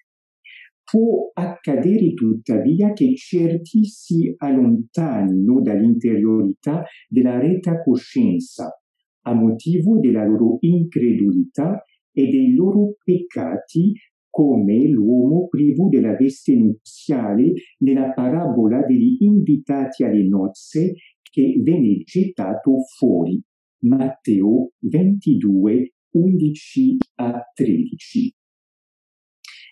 Può 0.83 1.31
accadere 1.33 2.13
tuttavia 2.13 2.93
che 2.93 3.15
certi 3.15 3.83
si 3.85 4.33
allontanino 4.37 5.61
dall'interiorità 5.61 6.83
della 7.07 7.39
retta 7.39 7.81
coscienza 7.81 8.79
a 9.23 9.33
motivo 9.33 9.99
della 9.99 10.25
loro 10.25 10.57
incredulità 10.61 11.83
e 12.11 12.27
dei 12.27 12.53
loro 12.53 12.95
peccati 13.03 13.93
come 14.29 14.87
l'uomo 14.87 15.47
privo 15.47 15.89
della 15.89 16.15
veste 16.15 16.55
nuziale 16.55 17.53
nella 17.79 18.11
parabola 18.13 18.85
degli 18.85 19.17
invitati 19.19 20.03
alle 20.03 20.27
nozze 20.27 20.93
che 21.29 21.59
venne 21.63 22.03
gettato 22.03 22.81
fuori. 22.97 23.41
Matteo 23.81 24.71
22, 24.79 25.93
11 26.11 26.97
a 27.15 27.41
13. 27.53 28.33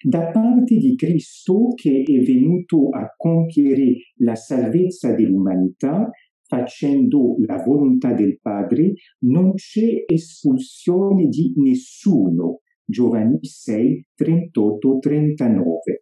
Da 0.04 0.30
parte 0.32 0.78
di 0.78 0.96
Cristo 0.96 1.74
che 1.74 2.04
è 2.06 2.20
venuto 2.24 2.90
a 2.90 3.14
compiere 3.18 3.96
la 4.18 4.36
salvezza 4.36 5.14
dell'umanità, 5.14 6.10
facendo 6.46 7.36
la 7.46 7.62
volontà 7.64 8.14
del 8.14 8.40
Padre, 8.40 8.94
non 9.26 9.54
c'è 9.56 10.04
espulsione 10.06 11.28
di 11.28 11.54
nessuno. 11.58 12.62
Giovanni 12.86 13.40
6, 13.42 14.08
38, 14.16 14.98
39. 15.00 16.02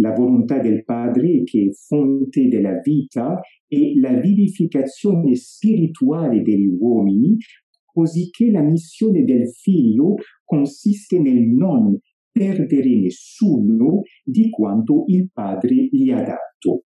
La 0.00 0.12
volontà 0.12 0.60
del 0.60 0.84
Padre, 0.84 1.42
che 1.44 1.68
è 1.70 1.72
fonte 1.72 2.48
della 2.48 2.80
vita, 2.80 3.40
e 3.66 3.98
la 3.98 4.18
vivificazione 4.18 5.34
spirituale 5.34 6.42
degli 6.42 6.68
uomini, 6.68 7.36
cosicché 7.84 8.50
la 8.50 8.62
missione 8.62 9.24
del 9.24 9.48
Figlio 9.48 10.14
consiste 10.44 11.18
nel 11.18 11.48
non 11.48 11.98
perdere 12.30 12.96
nessuno 12.96 14.02
di 14.22 14.48
quanto 14.50 15.04
il 15.08 15.28
Padre 15.32 15.88
gli 15.90 16.10
ha 16.10 16.22
dato. 16.22 16.84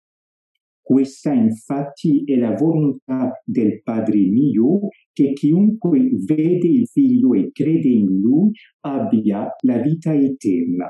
Questa 0.81 1.33
infatti 1.33 2.25
è 2.25 2.37
la 2.37 2.55
volontà 2.55 3.33
del 3.45 3.83
Padre 3.83 4.19
mio, 4.19 4.89
che 5.13 5.33
chiunque 5.33 6.11
vede 6.27 6.69
il 6.69 6.87
Figlio 6.87 7.35
e 7.35 7.51
crede 7.53 7.89
in 7.89 8.21
Lui 8.21 8.51
abbia 8.81 9.49
la 9.63 9.79
vita 9.79 10.15
eterna. 10.15 10.87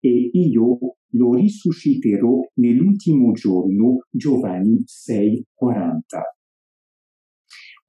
E 0.00 0.30
io 0.32 0.78
lo 1.12 1.34
risusciterò 1.34 2.40
nell'ultimo 2.54 3.32
giorno. 3.32 4.06
Giovanni 4.10 4.82
6:40. 4.84 6.22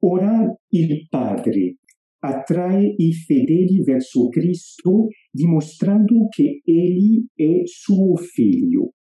Ora 0.03 0.55
il 0.69 1.07
Padre 1.07 1.77
attrae 2.23 2.93
i 2.97 3.13
fedeli 3.13 3.81
verso 3.83 4.27
Cristo 4.27 5.07
dimostrando 5.31 6.27
che 6.29 6.61
Egli 6.63 7.25
è 7.33 7.61
suo 7.65 8.15
figlio 8.15 8.93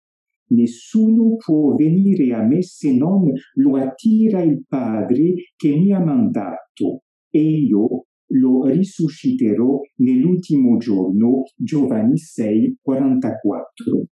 Nessuno 0.51 1.35
può 1.35 1.75
venire 1.75 2.33
a 2.33 2.43
me 2.43 2.63
se 2.63 2.95
non 2.95 3.31
lo 3.55 3.75
attira 3.75 4.41
il 4.41 4.63
Padre 4.67 5.33
che 5.55 5.75
mi 5.75 5.93
ha 5.93 5.99
mandato 5.99 7.03
e 7.29 7.39
io 7.39 8.05
lo 8.29 8.65
risusciterò 8.65 9.79
nell'ultimo 9.97 10.77
giorno. 10.77 11.43
Giovanni 11.55 12.17
6, 12.17 12.77
44. 12.81 14.05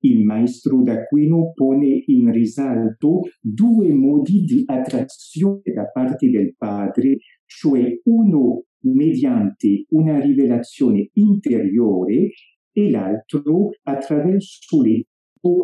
Il 0.00 0.22
maestro 0.24 0.82
d'Aquino 0.82 1.52
pone 1.54 2.02
in 2.06 2.30
risalto 2.30 3.22
due 3.40 3.92
modi 3.92 4.42
di 4.42 4.62
attrazione 4.66 5.62
da 5.74 5.86
parte 5.90 6.28
del 6.28 6.54
Padre, 6.56 7.16
cioè 7.46 8.00
uno 8.04 8.64
mediante 8.84 9.86
una 9.90 10.20
rivelazione 10.20 11.08
interiore 11.14 12.30
e 12.70 12.90
l'altro 12.90 13.70
attraverso 13.82 14.82
le 14.82 15.06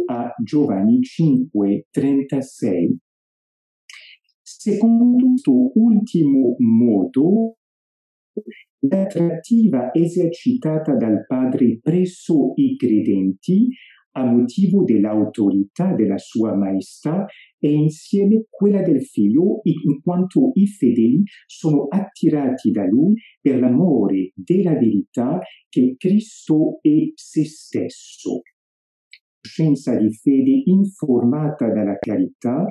a 0.06 0.34
Giovanni 0.42 1.00
5, 1.00 1.86
36. 1.90 2.98
Secondo 4.42 5.26
questo 5.26 5.70
ultimo 5.74 6.54
modo, 6.58 7.56
l'attrattiva 8.80 9.92
esercitata 9.92 10.94
dal 10.94 11.24
Padre 11.26 11.78
presso 11.82 12.52
i 12.56 12.76
credenti 12.76 13.68
a 14.12 14.24
motivo 14.24 14.82
dell'autorità 14.82 15.94
della 15.94 16.18
sua 16.18 16.56
maestà 16.56 17.26
è 17.58 17.68
insieme 17.68 18.46
quella 18.48 18.82
del 18.82 19.04
figlio 19.04 19.60
in 19.62 20.00
quanto 20.02 20.50
i 20.54 20.66
fedeli 20.66 21.22
sono 21.46 21.86
attirati 21.88 22.70
da 22.72 22.84
lui 22.86 23.14
per 23.40 23.60
l'amore 23.60 24.32
della 24.34 24.72
verità 24.72 25.38
che 25.68 25.94
Cristo 25.96 26.78
è 26.80 27.12
se 27.14 27.44
stesso. 27.44 28.40
Scienza 29.40 29.96
di 29.96 30.12
fede 30.12 30.62
informata 30.64 31.70
dalla 31.72 31.96
carità, 31.98 32.64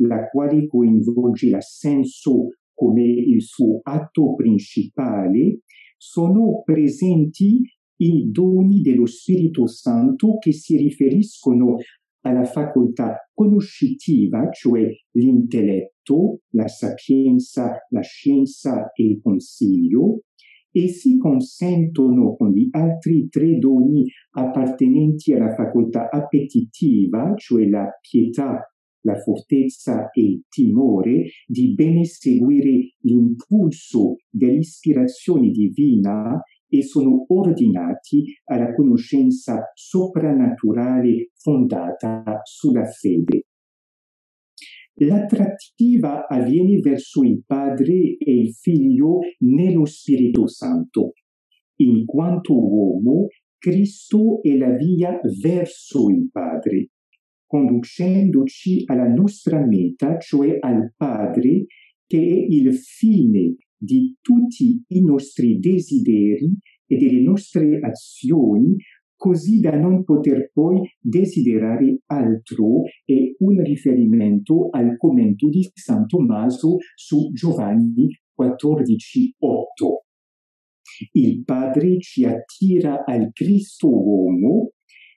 la 0.00 0.28
quale 0.28 0.66
coinvolge 0.66 1.48
l'assenso 1.48 2.48
come 2.74 3.04
il 3.04 3.42
suo 3.42 3.80
atto 3.82 4.34
principale, 4.34 5.60
sono 5.96 6.62
presenti 6.64 7.62
i 7.96 8.30
doni 8.30 8.80
dello 8.80 9.06
Spirito 9.06 9.66
Santo 9.66 10.38
che 10.38 10.52
si 10.52 10.76
riferiscono 10.76 11.76
alla 12.24 12.44
facoltà 12.44 13.28
conoscitiva, 13.32 14.48
cioè 14.50 14.88
l'intelletto, 15.12 16.40
la 16.50 16.68
sapienza, 16.68 17.78
la 17.90 18.00
scienza 18.00 18.90
e 18.92 19.04
il 19.04 19.20
consiglio, 19.20 20.22
e 20.72 20.88
si 20.88 21.18
consentono 21.18 22.34
con 22.34 22.52
gli 22.52 22.68
altri 22.70 23.28
tre 23.28 23.58
doni 23.58 24.06
appartenenti 24.30 25.32
alla 25.32 25.54
facoltà 25.54 26.08
appetitiva, 26.10 27.34
cioè 27.36 27.68
la 27.68 27.88
pietà, 28.00 28.71
la 29.02 29.16
fortezza 29.16 30.10
e 30.10 30.22
il 30.22 30.42
timore, 30.48 31.24
di 31.46 31.74
bene 31.74 32.04
seguire 32.04 32.94
l'impulso 33.00 34.16
dell'ispirazione 34.30 35.50
divina 35.50 36.40
e 36.68 36.82
sono 36.82 37.24
ordinati 37.28 38.24
alla 38.44 38.72
conoscenza 38.74 39.70
soprannaturale 39.74 41.30
fondata 41.34 42.40
sulla 42.44 42.84
fede. 42.84 43.46
L'attrattiva 44.94 46.26
avviene 46.26 46.78
verso 46.78 47.22
il 47.22 47.42
Padre 47.46 48.16
e 48.18 48.34
il 48.34 48.54
Figlio 48.54 49.20
nello 49.38 49.84
Spirito 49.84 50.46
Santo. 50.46 51.12
In 51.76 52.04
quanto 52.04 52.54
uomo, 52.54 53.28
Cristo 53.58 54.42
è 54.42 54.56
la 54.56 54.74
via 54.76 55.18
verso 55.40 56.10
il 56.10 56.28
Padre, 56.30 56.88
conducendoci 57.52 58.84
alla 58.86 59.06
nostra 59.06 59.62
meta, 59.62 60.16
cioè 60.16 60.56
al 60.58 60.94
Padre, 60.96 61.66
che 62.06 62.16
è 62.16 62.46
il 62.48 62.72
fine 62.74 63.56
di 63.76 64.16
tutti 64.22 64.82
i 64.86 65.02
nostri 65.02 65.58
desideri 65.58 66.50
e 66.86 66.96
delle 66.96 67.20
nostre 67.20 67.78
azioni 67.82 68.74
così 69.14 69.60
da 69.60 69.76
non 69.76 70.02
poter 70.02 70.50
poi 70.50 70.80
desiderare 70.98 71.98
altro 72.06 72.84
e 73.04 73.36
un 73.40 73.62
riferimento 73.62 74.68
al 74.70 74.96
commento 74.96 75.50
di 75.50 75.68
San 75.74 76.06
Tommaso 76.06 76.78
su 76.94 77.32
Giovanni 77.32 78.18
14:8. 78.34 80.04
Il 81.12 81.44
Padre 81.44 81.98
ci 82.00 82.24
attira 82.24 83.04
al 83.04 83.30
Cristo 83.30 83.88
uomo 83.88 84.70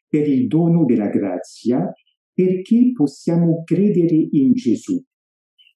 per 0.07 0.27
il 0.27 0.47
dono 0.47 0.83
della 0.83 1.07
grazia 1.07 1.89
perché 2.35 2.91
possiamo 2.93 3.63
credere 3.63 4.27
in 4.29 4.51
Gesù, 4.53 5.01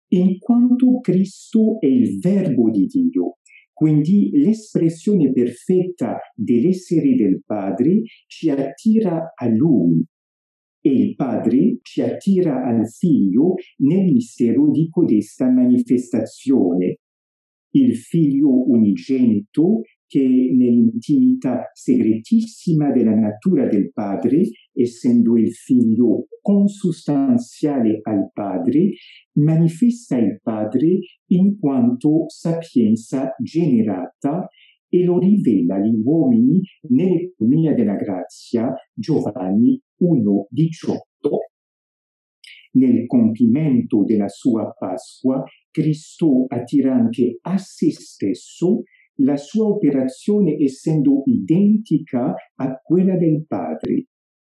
in 0.09 0.37
quanto 0.39 0.99
Cristo 0.99 1.79
è 1.79 1.85
il 1.85 2.19
Verbo 2.19 2.69
di 2.69 2.87
Dio 2.87 3.37
quindi 3.77 4.31
l'espressione 4.31 5.31
perfetta 5.31 6.17
dell'essere 6.33 7.13
del 7.13 7.43
Padre 7.45 8.01
ci 8.25 8.49
attira 8.49 9.33
a 9.35 9.47
Lui 9.47 10.03
e 10.81 10.89
il 10.89 11.13
Padre 11.13 11.77
ci 11.83 12.01
attira 12.01 12.65
al 12.65 12.89
Figlio 12.89 13.53
nel 13.83 14.11
mistero 14.11 14.71
di 14.71 14.89
codesta 14.89 15.51
manifestazione. 15.51 17.01
Il 17.75 17.95
Figlio 17.97 18.67
unigenito 18.67 19.81
che 20.07 20.23
nell'intimità 20.23 21.69
segretissima 21.71 22.91
della 22.91 23.13
natura 23.13 23.67
del 23.67 23.91
Padre, 23.91 24.41
essendo 24.77 25.35
il 25.37 25.51
figlio 25.53 26.27
consustanziale 26.41 27.99
al 28.03 28.29
Padre, 28.31 28.91
manifesta 29.33 30.17
il 30.17 30.39
Padre 30.41 30.99
in 31.31 31.57
quanto 31.57 32.25
sapienza 32.27 33.33
generata 33.41 34.47
e 34.89 35.03
lo 35.03 35.19
rivela 35.19 35.75
agli 35.75 35.99
uomini 36.03 36.61
nell'economia 36.89 37.73
della 37.73 37.95
grazia 37.95 38.73
Giovanni 38.93 39.81
1,18. 40.01 40.97
Nel 42.73 43.05
compimento 43.07 44.03
della 44.03 44.29
sua 44.29 44.71
Pasqua, 44.77 45.43
Cristo 45.71 46.45
attira 46.47 46.93
anche 46.93 47.39
a 47.41 47.57
se 47.57 47.91
stesso 47.91 48.83
la 49.21 49.35
sua 49.35 49.65
operazione 49.65 50.55
essendo 50.57 51.23
identica 51.25 52.35
a 52.55 52.75
quella 52.83 53.17
del 53.17 53.45
Padre. 53.47 54.05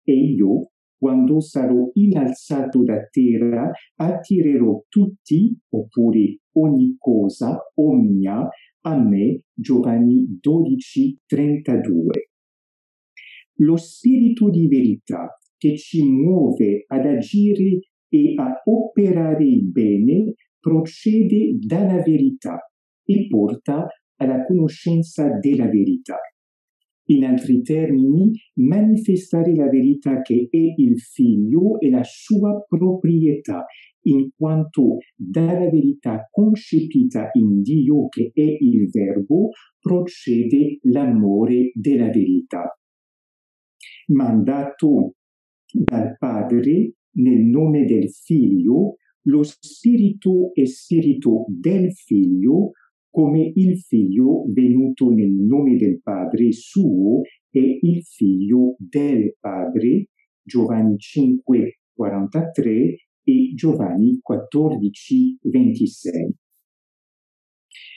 E 0.04 0.12
io, 0.12 0.70
quando 0.98 1.40
sarò 1.40 1.90
innalzato 1.94 2.82
da 2.82 3.06
terra, 3.10 3.70
attirerò 3.96 4.84
tutti, 4.88 5.56
oppure 5.70 6.38
ogni 6.52 6.94
cosa, 6.98 7.58
omnia, 7.74 8.48
a 8.84 8.98
me, 8.98 9.42
Giovanni 9.52 10.38
12, 10.40 11.18
32. 11.26 12.30
Lo 13.56 13.76
spirito 13.76 14.50
di 14.50 14.66
verità 14.66 15.36
che 15.56 15.76
ci 15.76 16.02
muove 16.04 16.84
ad 16.88 17.06
agire 17.06 17.78
e 18.08 18.34
a 18.36 18.60
operare 18.64 19.44
il 19.44 19.70
bene 19.70 20.34
procede 20.58 21.58
dalla 21.58 22.02
verità 22.02 22.58
e 23.04 23.26
porta 23.28 23.86
alla 24.16 24.44
conoscenza 24.44 25.28
della 25.38 25.68
verità. 25.68 26.16
In 27.06 27.24
altri 27.24 27.62
termini, 27.62 28.30
manifestare 28.60 29.54
la 29.54 29.68
verità 29.68 30.22
che 30.22 30.48
è 30.50 30.74
il 30.76 31.00
figlio 31.00 31.80
e 31.80 31.90
la 31.90 32.04
sua 32.04 32.64
proprietà, 32.66 33.64
in 34.04 34.30
quanto 34.36 34.98
dalla 35.16 35.68
verità 35.68 36.28
concepita 36.30 37.30
in 37.32 37.62
Dio 37.62 38.08
che 38.08 38.30
è 38.32 38.40
il 38.40 38.88
verbo 38.90 39.50
procede 39.78 40.78
l'amore 40.82 41.70
della 41.74 42.08
verità. 42.08 42.76
Mandato 44.08 45.14
dal 45.72 46.16
Padre 46.18 46.94
nel 47.16 47.40
nome 47.44 47.84
del 47.84 48.10
Figlio, 48.10 48.96
lo 49.26 49.42
Spirito 49.42 50.52
è 50.54 50.64
Spirito 50.64 51.44
del 51.48 51.92
Figlio, 51.92 52.72
come 53.12 53.52
il 53.54 53.78
Figlio 53.78 54.44
venuto 54.50 55.10
nel 55.10 55.30
nome 55.30 55.76
del 55.76 56.00
Padre 56.00 56.50
suo 56.50 57.20
è 57.50 57.58
il 57.58 58.02
Figlio 58.04 58.74
del 58.78 59.36
Padre, 59.38 60.08
Giovanni 60.42 60.96
5, 60.96 61.80
43 61.94 62.72
e 63.22 63.52
Giovanni 63.54 64.18
14, 64.18 65.38
26. 65.42 66.34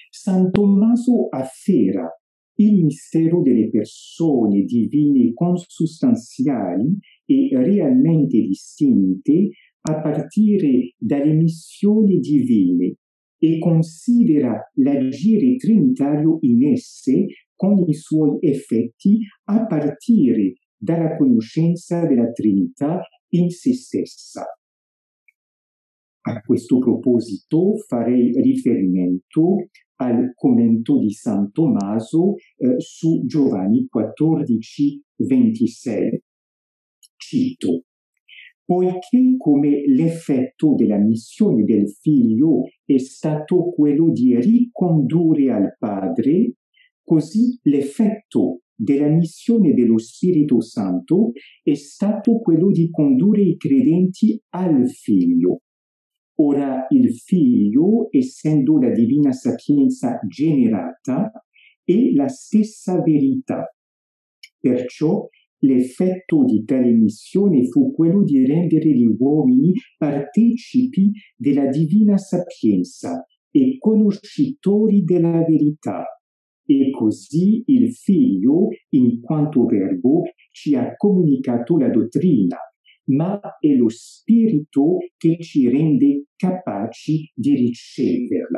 San 0.09 0.51
Tommaso 0.51 1.29
afferra 1.29 2.09
il 2.57 2.83
mistero 2.83 3.41
delle 3.41 3.69
persone 3.69 4.63
divine 4.63 5.31
consustanziali 5.33 6.97
e 7.25 7.49
realmente 7.53 8.37
distinte 8.41 9.49
a 9.81 10.01
partire 10.01 10.93
dalle 10.97 11.33
missioni 11.33 12.19
divine 12.19 12.97
e 13.37 13.59
considera 13.59 14.71
l'agire 14.75 15.55
trinitario 15.57 16.37
in 16.41 16.71
esse 16.71 17.25
con 17.55 17.83
i 17.87 17.93
suoi 17.93 18.37
effetti 18.41 19.19
a 19.45 19.65
partire 19.65 20.55
dalla 20.77 21.15
conoscenza 21.15 22.05
della 22.05 22.31
Trinità 22.31 23.01
in 23.29 23.49
se 23.49 23.73
stessa. 23.73 24.45
A 26.27 26.41
questo 26.41 26.79
proposito 26.79 27.77
farei 27.87 28.31
riferimento 28.41 29.67
al 29.97 30.33
commento 30.33 30.97
di 30.97 31.11
San 31.11 31.51
Tommaso 31.51 32.33
eh, 32.57 32.79
su 32.79 33.23
Giovanni 33.25 33.87
14, 33.87 35.03
26. 35.17 36.21
Cito, 37.15 37.83
poiché 38.65 39.35
come 39.37 39.83
l'effetto 39.85 40.73
della 40.75 40.97
missione 40.97 41.63
del 41.63 41.87
figlio 41.89 42.63
è 42.83 42.97
stato 42.97 43.71
quello 43.71 44.11
di 44.11 44.35
ricondurre 44.39 45.51
al 45.51 45.75
Padre, 45.77 46.55
così 47.03 47.59
l'effetto 47.63 48.61
della 48.75 49.07
missione 49.07 49.73
dello 49.73 49.97
Spirito 49.97 50.59
Santo 50.59 51.31
è 51.63 51.75
stato 51.75 52.39
quello 52.39 52.71
di 52.71 52.89
condurre 52.89 53.41
i 53.41 53.55
credenti 53.55 54.41
al 54.49 54.89
figlio. 54.89 55.61
Ora 56.37 56.85
il 56.89 57.13
figlio, 57.15 58.07
essendo 58.09 58.77
la 58.77 58.91
divina 58.91 59.31
sapienza 59.31 60.19
generata, 60.27 61.31
è 61.83 62.11
la 62.13 62.27
stessa 62.27 63.01
verità. 63.01 63.63
Perciò 64.59 65.29
L'effetto 65.65 66.45
di 66.45 66.63
tale 66.63 66.91
missione 66.91 67.65
fu 67.65 67.91
quello 67.91 68.23
di 68.23 68.45
rendere 68.45 68.87
gli 68.91 69.07
uomini 69.17 69.73
partecipi 69.97 71.11
della 71.35 71.65
divina 71.67 72.17
sapienza 72.17 73.25
e 73.49 73.77
conoscitori 73.79 75.03
della 75.03 75.43
verità. 75.43 76.03
E 76.67 76.89
così 76.91 77.63
il 77.65 77.93
Figlio, 77.93 78.67
in 78.89 79.21
quanto 79.21 79.65
Verbo, 79.65 80.23
ci 80.51 80.75
ha 80.75 80.95
comunicato 80.95 81.77
la 81.77 81.89
dottrina, 81.89 82.57
ma 83.05 83.39
è 83.59 83.73
lo 83.73 83.89
Spirito 83.89 84.97
che 85.17 85.37
ci 85.39 85.67
rende 85.67 86.25
capaci 86.35 87.31
di 87.33 87.55
riceverla. 87.55 88.54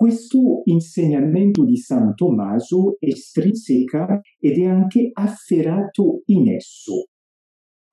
Questo 0.00 0.60
insegnamento 0.66 1.64
di 1.64 1.76
San 1.76 2.14
Tommaso 2.14 2.98
estrinseca 3.00 4.20
ed 4.38 4.58
è 4.58 4.66
anche 4.66 5.10
afferrato 5.12 6.22
in 6.26 6.52
esso. 6.52 7.08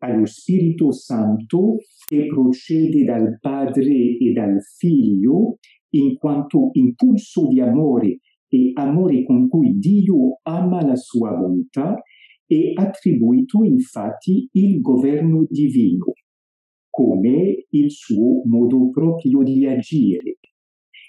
Allo 0.03 0.27
Spirito 0.27 0.91
Santo 0.91 1.77
che 2.05 2.27
procede 2.27 3.03
dal 3.05 3.39
Padre 3.41 4.17
e 4.19 4.31
dal 4.33 4.61
Figlio, 4.61 5.57
in 5.95 6.15
quanto 6.17 6.69
impulso 6.73 7.47
di 7.47 7.59
amore 7.59 8.19
e 8.49 8.69
amore 8.75 9.25
con 9.25 9.49
cui 9.49 9.75
Dio 9.79 10.41
ama 10.43 10.85
la 10.85 10.95
sua 10.95 11.31
bontà, 11.31 11.99
è 12.45 12.71
attribuito 12.75 13.63
infatti 13.63 14.47
il 14.51 14.79
governo 14.79 15.43
divino, 15.49 16.13
come 16.87 17.65
il 17.67 17.89
suo 17.89 18.43
modo 18.45 18.91
proprio 18.91 19.41
di 19.41 19.65
agire 19.65 20.37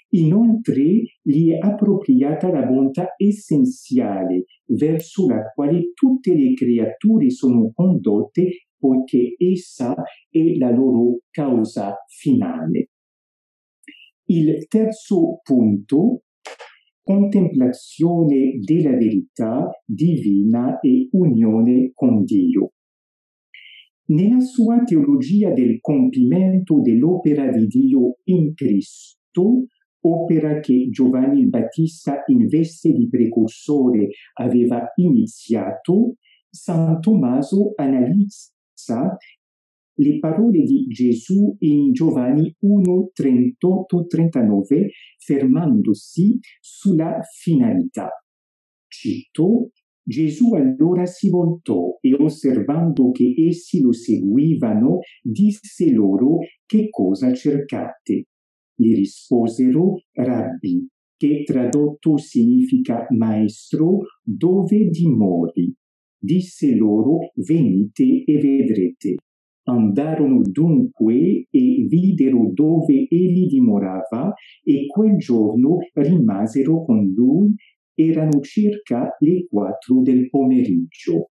Inoltre 0.09 0.83
gli 1.21 1.51
è 1.51 1.57
appropriata 1.59 2.49
la 2.49 2.65
bontà 2.65 3.13
essenziale 3.17 4.45
verso 4.67 5.27
la 5.27 5.51
quale 5.53 5.91
tutte 5.93 6.33
le 6.33 6.53
creature 6.53 7.29
sono 7.29 7.71
condotte 7.73 8.67
poiché 8.77 9.35
essa 9.37 9.93
è 10.29 10.55
la 10.57 10.69
loro 10.69 11.19
causa 11.29 11.95
finale. 12.07 12.89
Il 14.29 14.67
terzo 14.67 15.39
punto, 15.43 16.23
contemplazione 17.01 18.59
della 18.59 18.95
verità 18.95 19.69
divina 19.85 20.79
e 20.79 21.07
unione 21.11 21.91
con 21.93 22.23
Dio. 22.23 22.73
Nella 24.09 24.39
sua 24.39 24.83
teologia 24.83 25.51
del 25.51 25.79
compimento 25.81 26.79
dell'opera 26.81 27.49
di 27.51 27.67
Dio 27.67 28.17
in 28.25 28.53
Cristo, 28.53 29.65
opera 30.07 30.59
che 30.59 30.89
Giovanni 30.89 31.41
il 31.41 31.49
Battista 31.49 32.23
in 32.27 32.47
veste 32.47 32.91
di 32.91 33.07
precursore 33.09 34.09
aveva 34.33 34.91
iniziato, 34.95 36.15
San 36.49 36.99
Tommaso 37.01 37.73
analizza 37.75 39.17
le 39.99 40.19
parole 40.19 40.61
di 40.61 40.85
Gesù 40.87 41.55
in 41.59 41.91
Giovanni 41.91 42.53
1, 42.59 43.09
38-39, 43.19 44.87
fermandosi 45.17 46.39
sulla 46.59 47.19
finalità. 47.41 48.09
Cito, 48.87 49.71
Gesù 50.07 50.53
allora 50.53 51.05
si 51.05 51.29
voltò 51.29 51.97
e 51.99 52.13
osservando 52.13 53.11
che 53.11 53.33
essi 53.35 53.81
lo 53.81 53.91
seguivano, 53.91 54.99
disse 55.21 55.91
loro 55.91 56.39
che 56.65 56.89
cosa 56.89 57.33
cercate. 57.33 58.27
Gli 58.79 58.93
risposero 58.93 60.03
Rabbi, 60.13 60.87
che 61.17 61.41
tradotto 61.43 62.17
significa 62.17 63.07
maestro, 63.09 64.01
dove 64.23 64.87
dimori? 64.89 65.73
Disse 66.15 66.75
loro, 66.75 67.31
venite 67.33 68.23
e 68.23 68.37
vedrete. 68.37 69.15
Andarono 69.63 70.41
dunque 70.43 71.47
e 71.49 71.85
videro 71.89 72.51
dove 72.53 73.07
egli 73.09 73.47
dimorava 73.47 74.31
e 74.63 74.85
quel 74.85 75.17
giorno 75.17 75.79
rimasero 75.93 76.85
con 76.85 77.03
lui, 77.03 77.55
erano 77.95 78.39
circa 78.41 79.09
le 79.19 79.47
quattro 79.47 80.01
del 80.01 80.29
pomeriggio. 80.29 81.31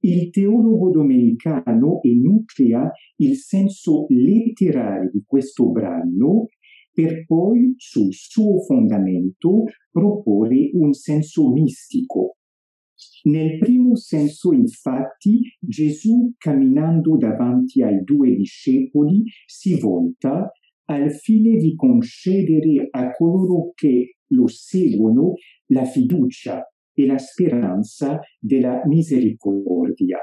Il 0.00 0.30
teologo 0.30 0.90
domenicano 0.90 2.00
enuclea 2.02 2.90
il 3.16 3.36
senso 3.36 4.06
letterale 4.08 5.10
di 5.12 5.24
questo 5.26 5.70
brano 5.70 6.46
per 6.92 7.24
poi 7.26 7.74
sul 7.76 8.12
suo 8.12 8.60
fondamento 8.60 9.64
proporre 9.90 10.70
un 10.74 10.92
senso 10.92 11.52
mistico. 11.52 12.36
Nel 13.24 13.58
primo 13.58 13.96
senso, 13.96 14.52
infatti, 14.52 15.40
Gesù, 15.58 16.32
camminando 16.36 17.16
davanti 17.16 17.82
ai 17.82 18.02
due 18.02 18.34
discepoli, 18.34 19.22
si 19.46 19.78
volta, 19.78 20.50
al 20.86 21.12
fine 21.12 21.56
di 21.56 21.74
concedere 21.74 22.88
a 22.90 23.12
coloro 23.12 23.72
che 23.74 24.16
lo 24.28 24.46
seguono 24.46 25.34
la 25.66 25.84
fiducia 25.84 26.64
e 26.98 27.06
la 27.06 27.18
speranza 27.18 28.18
della 28.40 28.82
misericordia. 28.86 30.18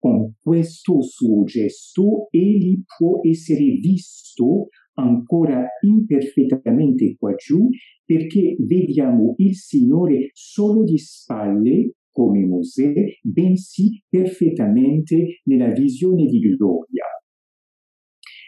Con 0.00 0.34
questo 0.40 1.00
suo 1.00 1.44
gesto 1.44 2.26
egli 2.30 2.82
può 2.96 3.20
essere 3.22 3.64
visto 3.80 4.68
ancora 4.94 5.64
imperfettamente 5.80 7.14
qua 7.16 7.34
giù 7.34 7.68
perché 8.04 8.56
vediamo 8.58 9.34
il 9.36 9.54
Signore 9.54 10.30
solo 10.32 10.82
di 10.82 10.98
spalle 10.98 11.92
come 12.10 12.44
Mosè, 12.46 12.92
bensì 13.22 14.02
perfettamente 14.08 15.40
nella 15.44 15.70
visione 15.70 16.24
di 16.24 16.40
gloria. 16.40 17.04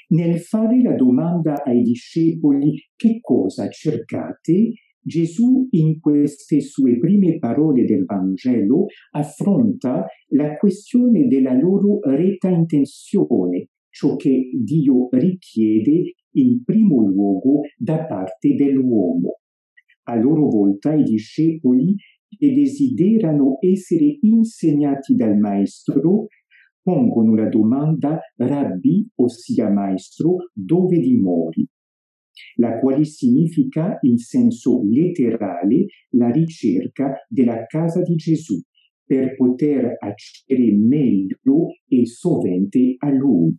Nel 0.09 0.41
fare 0.41 0.83
la 0.83 0.97
domanda 0.97 1.63
ai 1.63 1.83
discepoli 1.83 2.83
che 2.97 3.21
cosa 3.21 3.69
cercate, 3.69 4.73
Gesù 5.03 5.67
in 5.71 5.99
queste 5.99 6.61
sue 6.61 6.99
prime 6.99 7.39
parole 7.39 7.85
del 7.85 8.05
Vangelo 8.05 8.87
affronta 9.13 10.05
la 10.29 10.57
questione 10.57 11.27
della 11.27 11.55
loro 11.55 12.01
retta 12.03 12.49
intenzione, 12.49 13.69
ciò 13.89 14.17
che 14.17 14.51
Dio 14.53 15.09
richiede 15.11 16.15
in 16.33 16.63
primo 16.63 17.03
luogo 17.07 17.63
da 17.77 18.05
parte 18.05 18.55
dell'uomo. 18.55 19.39
A 20.05 20.17
loro 20.17 20.49
volta 20.49 20.93
i 20.93 21.03
discepoli 21.03 21.95
che 22.29 22.53
desiderano 22.53 23.57
essere 23.61 24.19
insegnati 24.21 25.15
dal 25.15 25.37
Maestro 25.39 26.27
pongono 26.83 27.35
la 27.35 27.49
domanda 27.49 28.19
Rabbi, 28.37 29.09
ossia 29.17 29.71
Maestro, 29.71 30.51
dove 30.53 30.99
dimori? 30.99 31.67
La 32.57 32.79
quale 32.79 33.05
significa 33.05 33.99
in 34.03 34.19
senso 34.19 34.83
letterale 34.85 35.87
la 36.11 36.31
ricerca 36.31 37.15
della 37.29 37.67
casa 37.67 38.03
di 38.03 38.15
Gesù 38.15 38.61
per 39.05 39.35
poter 39.35 39.97
accedere 39.99 40.73
meglio 40.73 41.75
e 41.89 42.07
sovente 42.07 42.95
a 42.99 43.11
Lui. 43.11 43.55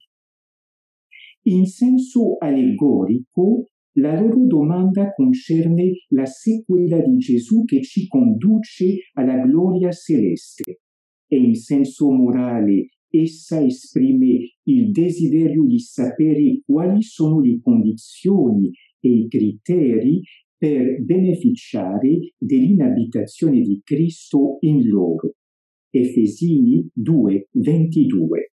In 1.44 1.66
senso 1.66 2.38
allegorico, 2.38 3.66
la 3.96 4.18
loro 4.18 4.46
domanda 4.46 5.12
concerne 5.12 5.92
la 6.10 6.26
sequela 6.26 7.02
di 7.02 7.18
Gesù 7.18 7.66
che 7.66 7.82
ci 7.82 8.08
conduce 8.08 9.10
alla 9.14 9.44
gloria 9.46 9.92
celeste 9.92 10.82
e 11.28 11.38
in 11.38 11.56
senso 11.56 12.10
morale 12.12 12.90
essa 13.12 13.64
esprime 13.64 14.56
il 14.64 14.92
desiderio 14.92 15.66
di 15.66 15.80
sapere 15.80 16.62
quali 16.66 17.02
sono 17.02 17.42
le 17.42 17.60
condizioni 17.62 18.72
e 19.00 19.10
i 19.10 19.28
criteri 19.28 20.22
per 20.58 21.04
beneficiare 21.04 22.34
dell'inabitazione 22.38 23.62
di 23.62 23.82
Cristo 23.84 24.58
in 24.62 24.88
loro. 24.88 25.36
Efesini 25.90 26.88
2, 26.94 27.48
22. 27.52 28.52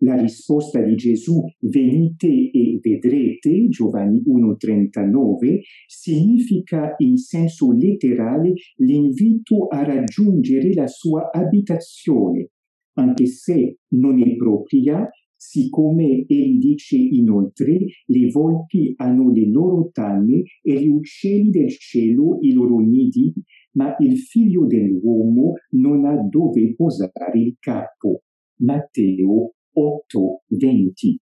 La 0.00 0.20
risposta 0.20 0.80
di 0.80 0.94
Gesù, 0.94 1.40
venite 1.60 2.28
e 2.28 2.78
vedrete, 2.80 3.68
Giovanni 3.68 4.22
1,39, 4.24 5.60
significa 5.86 6.94
in 6.98 7.16
senso 7.16 7.72
letterale 7.72 8.52
l'invito 8.76 9.66
a 9.66 9.82
raggiungere 9.82 10.72
la 10.72 10.86
sua 10.86 11.30
abitazione, 11.32 12.50
anche 12.98 13.26
se 13.26 13.78
non 13.90 14.20
è 14.20 14.36
propria, 14.36 15.08
siccome 15.36 16.24
egli 16.26 16.58
dice 16.58 16.96
inoltre, 16.96 17.78
le 18.06 18.30
volpi 18.30 18.92
hanno 18.96 19.30
le 19.30 19.48
loro 19.48 19.88
tane 19.92 20.42
e 20.60 20.82
gli 20.82 20.88
uccelli 20.88 21.50
del 21.50 21.70
cielo 21.70 22.38
i 22.40 22.52
loro 22.52 22.80
nidi, 22.80 23.32
ma 23.72 23.94
il 24.00 24.18
figlio 24.18 24.66
dell'uomo 24.66 25.54
non 25.70 26.04
ha 26.04 26.16
dove 26.28 26.74
posare 26.74 27.38
il 27.38 27.56
capo. 27.60 28.22
Matteo 28.60 29.52
8:20. 29.72 31.16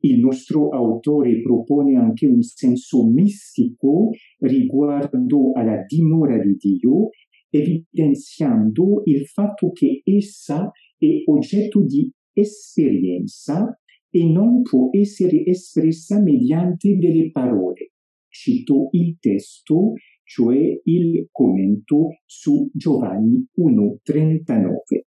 Il 0.00 0.20
nostro 0.20 0.70
autore 0.70 1.40
propone 1.40 1.96
anche 1.96 2.26
un 2.26 2.42
senso 2.42 3.04
mistico 3.08 4.10
riguardo 4.38 5.52
alla 5.54 5.84
dimora 5.86 6.38
di 6.38 6.54
Dio, 6.56 7.10
evidenziando 7.50 9.02
il 9.04 9.26
fatto 9.26 9.70
che 9.72 10.02
essa 10.04 10.70
è 10.96 11.22
oggetto 11.26 11.82
di 11.84 12.10
esperienza 12.32 13.78
e 14.10 14.24
non 14.24 14.62
può 14.62 14.88
essere 14.92 15.44
espressa 15.44 16.20
mediante 16.20 16.96
delle 16.96 17.30
parole. 17.30 17.92
Cito 18.28 18.88
il 18.92 19.16
testo, 19.18 19.94
cioè 20.24 20.80
il 20.84 21.28
commento 21.30 22.18
su 22.26 22.70
Giovanni 22.72 23.46
1.39. 23.58 25.00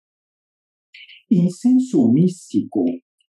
In 1.28 1.48
senso 1.48 2.10
mistico, 2.10 2.82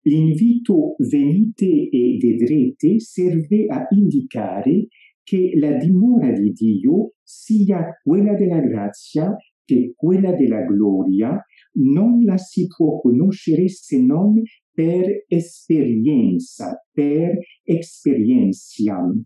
l'invito 0.03 0.95
venite 0.99 1.67
e 1.67 2.17
vedrete 2.21 3.01
serve 3.01 3.67
a 3.67 3.87
indicare 3.91 4.87
che 5.29 5.51
la 5.57 5.77
dimora 5.77 6.33
di 6.33 6.53
Dio 6.53 7.13
sia 7.23 7.85
quella 8.03 8.33
della 8.33 8.61
grazia 8.61 9.37
che 9.63 9.93
quella 9.95 10.33
della 10.33 10.63
gloria, 10.63 11.39
non 11.81 12.25
la 12.25 12.39
si 12.39 12.67
può 12.67 12.99
conoscere 12.99 13.69
se 13.69 14.03
non 14.03 14.41
per 14.73 15.25
esperienza, 15.27 16.83
per 16.91 17.37
experientiam, 17.63 19.23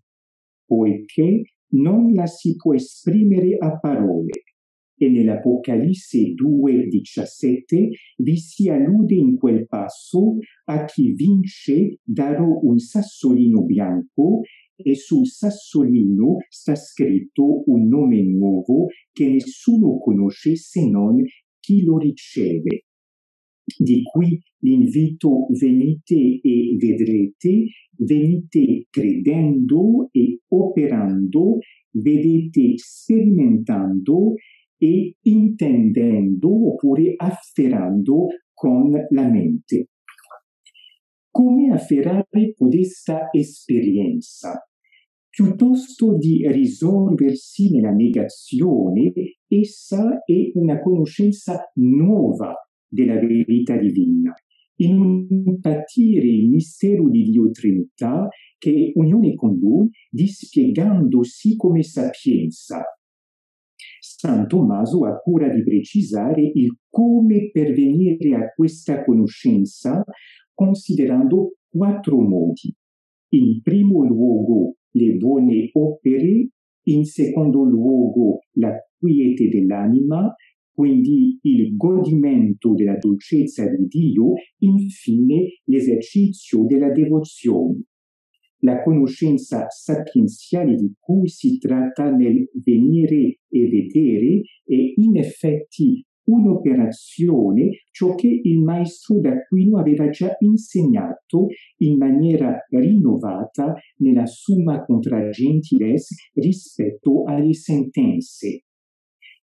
poiché 0.67 1.43
non 1.75 2.13
la 2.13 2.27
si 2.27 2.57
può 2.57 2.75
esprimere 2.75 3.57
a 3.57 3.79
parole. 3.79 4.31
E 4.97 5.09
nell'Apocalisse 5.09 6.35
2,17 6.35 7.89
vi 8.17 8.37
si 8.37 8.69
allude 8.69 9.15
in 9.15 9.37
quel 9.37 9.67
passo 9.67 10.39
a 10.65 10.85
chi 10.85 11.13
vince 11.13 11.99
darò 12.03 12.59
un 12.63 12.79
sassolino 12.79 13.63
bianco 13.65 14.41
e 14.77 14.95
sul 14.95 15.27
sassolino 15.27 16.39
sta 16.49 16.75
scritto 16.75 17.63
un 17.67 17.87
nome 17.87 18.23
nuovo 18.23 18.87
che 19.13 19.29
nessuno 19.29 19.99
conosce 19.99 20.57
se 20.57 20.89
non 20.89 21.23
chi 21.61 21.83
lo 21.83 21.99
riceve. 21.99 22.85
Di 23.79 24.03
qui 24.03 24.41
l'invito 24.61 25.47
venite 25.59 26.15
e 26.15 26.77
vedrete, 26.79 27.67
venite 27.97 28.87
credendo 28.91 30.09
e 30.11 30.41
operando, 30.49 31.59
vedete 31.91 32.73
sperimentando 32.77 34.35
e 34.77 35.15
intendendo 35.23 36.73
oppure 36.73 37.15
afferrando 37.17 38.27
con 38.53 38.91
la 39.11 39.31
mente. 39.31 39.89
Come 41.33 41.73
afferrare 41.73 42.53
questa 42.55 43.31
esperienza? 43.33 44.69
Piuttosto 45.31 46.19
di 46.19 46.47
risolversi 46.47 47.71
nella 47.71 47.91
negazione, 47.91 49.11
essa 49.49 50.23
è 50.27 50.51
una 50.57 50.79
conoscenza 50.83 51.71
nuova 51.77 52.53
della 52.87 53.19
verità 53.19 53.79
divina, 53.79 54.35
in 54.81 54.99
un 54.99 55.59
patire 55.59 56.27
il 56.27 56.51
mistero 56.51 57.09
di 57.09 57.23
Dio 57.23 57.51
Trinità 57.51 58.29
che 58.59 58.93
è 58.95 58.99
unione 58.99 59.35
con 59.35 59.57
Lui, 59.57 59.89
dispiegandosi 60.11 61.57
come 61.57 61.83
sapienza, 61.83 62.85
San 64.05 64.47
Tommaso 64.49 65.05
ha 65.05 65.17
cura 65.19 65.49
di 65.49 65.63
precisare 65.63 66.43
il 66.43 66.77
come 66.89 67.51
pervenire 67.51 68.35
a 68.35 68.53
questa 68.55 69.05
conoscenza 69.05 70.05
considerando 70.63 71.55
quattro 71.69 72.21
modi. 72.21 72.73
In 73.31 73.61
primo 73.63 74.05
luogo 74.05 74.77
le 74.93 75.17
buone 75.17 75.71
opere, 75.73 76.51
in 76.85 77.05
secondo 77.05 77.65
luogo 77.65 78.41
la 78.53 78.73
quiete 78.97 79.49
dell'anima, 79.49 80.33
quindi 80.73 81.39
il 81.43 81.77
godimento 81.77 82.75
della 82.75 82.97
dolcezza 82.97 83.67
di 83.69 83.87
Dio, 83.89 84.35
infine 84.59 85.61
l'esercizio 85.65 86.65
della 86.65 86.93
devozione. 86.93 87.83
La 88.61 88.81
conoscenza 88.83 89.67
sapienziale 89.69 90.77
di 90.77 90.95
cui 91.01 91.29
si 91.29 91.59
tratta 91.59 92.09
nel 92.11 92.49
venire 92.63 93.41
e 93.49 93.69
vedere 93.69 94.43
è 94.65 94.93
in 94.95 95.17
effetti 95.17 96.05
un'operazione, 96.25 97.83
ciò 97.91 98.15
che 98.15 98.29
il 98.43 98.61
maestro 98.63 99.19
d'Aquino 99.21 99.79
aveva 99.79 100.09
già 100.09 100.35
insegnato 100.41 101.49
in 101.79 101.97
maniera 101.97 102.59
rinnovata 102.71 103.75
nella 103.99 104.27
Summa 104.27 104.85
contra 104.85 105.29
Gentiles 105.31 106.09
rispetto 106.35 107.25
alle 107.25 107.55
sentenze. 107.55 108.65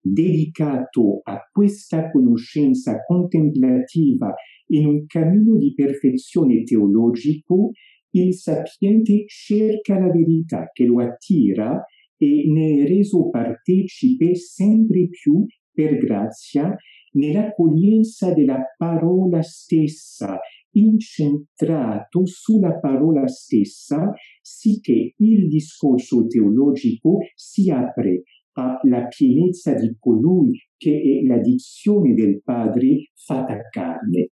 Dedicato 0.00 1.20
a 1.24 1.40
questa 1.50 2.10
conoscenza 2.10 3.02
contemplativa 3.04 4.32
in 4.68 4.86
un 4.86 5.06
cammino 5.06 5.56
di 5.56 5.74
perfezione 5.74 6.62
teologico, 6.62 7.70
il 8.10 8.34
sapiente 8.34 9.24
cerca 9.26 9.98
la 9.98 10.10
verità 10.10 10.70
che 10.72 10.84
lo 10.84 11.00
attira 11.00 11.84
e 12.16 12.44
ne 12.48 12.82
è 12.82 12.86
reso 12.86 13.28
partecipe 13.28 14.34
sempre 14.36 15.08
più 15.08 15.44
per 15.76 15.98
grazia 15.98 16.74
nell'accoglienza 17.12 18.32
della 18.32 18.62
parola 18.76 19.42
stessa, 19.42 20.38
incentrato 20.72 22.24
sulla 22.24 22.78
parola 22.78 23.26
stessa, 23.26 24.12
sicché 24.40 25.12
il 25.16 25.48
discorso 25.48 26.26
teologico 26.26 27.18
si 27.34 27.70
apre 27.70 28.22
alla 28.52 29.06
pienezza 29.06 29.74
di 29.74 29.94
colui 29.98 30.58
che 30.76 31.20
è 31.22 31.26
la 31.26 31.38
dizione 31.38 32.14
del 32.14 32.40
Padre 32.42 33.10
fatta 33.14 33.58
carne. 33.70 34.30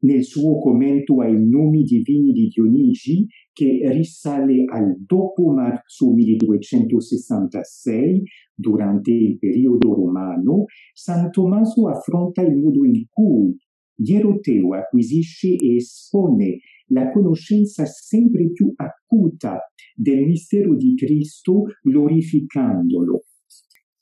Nel 0.00 0.24
suo 0.24 0.58
commento 0.58 1.20
ai 1.20 1.46
nomi 1.46 1.82
divini 1.82 2.32
di 2.32 2.48
Dionigi, 2.48 3.26
che 3.52 3.80
risale 3.92 4.64
al 4.66 4.96
dopo 5.04 5.52
marzo 5.52 6.12
1266, 6.12 8.22
durante 8.54 9.12
il 9.12 9.38
periodo 9.38 9.94
romano, 9.94 10.64
San 10.92 11.30
Tommaso 11.30 11.88
affronta 11.88 12.42
il 12.42 12.56
modo 12.56 12.84
in 12.84 13.04
cui 13.08 13.56
Ieroteo 13.98 14.74
acquisisce 14.74 15.56
e 15.56 15.76
espone 15.76 16.58
la 16.88 17.10
conoscenza 17.10 17.86
sempre 17.86 18.50
più 18.50 18.72
acuta 18.76 19.58
del 19.94 20.26
mistero 20.26 20.76
di 20.76 20.94
Cristo 20.94 21.64
glorificandolo. 21.82 23.24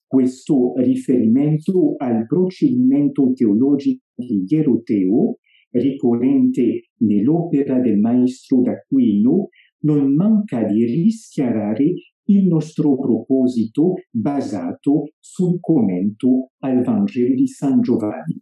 Questo 0.07 0.75
riferimento 0.77 1.95
al 1.97 2.27
procedimento 2.27 3.33
teologico 3.33 4.05
di 4.17 4.45
Ieroteo 4.47 5.39
ricorrente 5.75 6.91
nell'opera 6.99 7.81
del 7.81 7.99
maestro 7.99 8.63
d'Aquino, 8.63 9.49
non 9.81 10.15
manca 10.15 10.65
di 10.65 10.85
rischiarare 10.85 11.93
il 12.27 12.47
nostro 12.47 12.97
proposito 12.97 13.95
basato 14.11 15.11
sul 15.19 15.59
commento 15.61 16.53
al 16.59 16.83
Vangelo 16.83 17.35
di 17.35 17.47
San 17.47 17.81
Giovanni. 17.83 18.41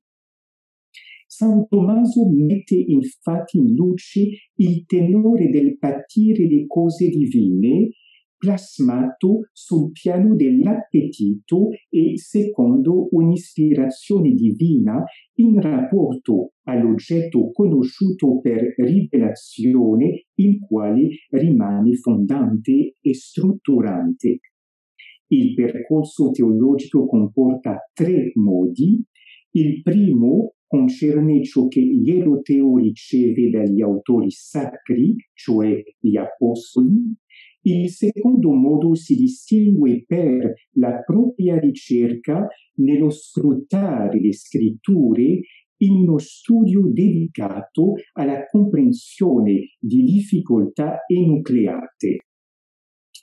San 1.27 1.67
Tommaso 1.67 2.29
mette 2.31 2.75
infatti 2.77 3.59
in 3.59 3.75
luce 3.75 4.29
il 4.57 4.85
tenore 4.85 5.49
del 5.49 5.79
patire 5.79 6.47
le 6.47 6.67
cose 6.67 7.09
divine 7.09 7.89
plasmato 8.43 9.43
sul 9.53 9.93
piano 9.93 10.35
dell'appetito 10.35 11.69
e 11.89 12.19
secondo 12.19 13.07
un'ispirazione 13.13 14.33
divina 14.33 15.05
in 15.35 15.61
rapporto 15.61 16.55
all'oggetto 16.65 17.53
conosciuto 17.53 18.41
per 18.41 18.75
rivelazione, 18.79 20.25
il 20.35 20.59
quale 20.59 21.09
rimane 21.31 21.95
fondante 21.95 22.97
e 23.01 23.15
strutturante. 23.15 24.41
Il 25.29 25.55
percorso 25.55 26.33
teologico 26.33 27.07
comporta 27.07 27.79
tre 27.95 28.33
modi. 28.35 29.01
Il 29.53 29.83
primo 29.83 30.55
concerne 30.67 31.45
ciò 31.45 31.69
che 31.69 31.81
Ieroteo 31.81 32.79
riceve 32.79 33.51
dagli 33.51 33.83
autori 33.83 34.31
sacri, 34.31 35.15
cioè 35.33 35.81
gli 36.01 36.17
apostoli, 36.17 37.15
il 37.63 37.91
secondo 37.91 38.53
modo 38.53 38.95
si 38.95 39.15
distingue 39.15 40.05
per 40.07 40.53
la 40.73 41.01
propria 41.05 41.59
ricerca 41.59 42.47
nello 42.77 43.11
scrutare 43.11 44.21
le 44.21 44.33
scritture 44.33 45.41
in 45.83 45.95
uno 45.95 46.19
studio 46.19 46.83
dedicato 46.93 47.95
alla 48.13 48.47
comprensione 48.47 49.75
di 49.79 50.03
difficoltà 50.03 51.01
enucleate. 51.07 52.19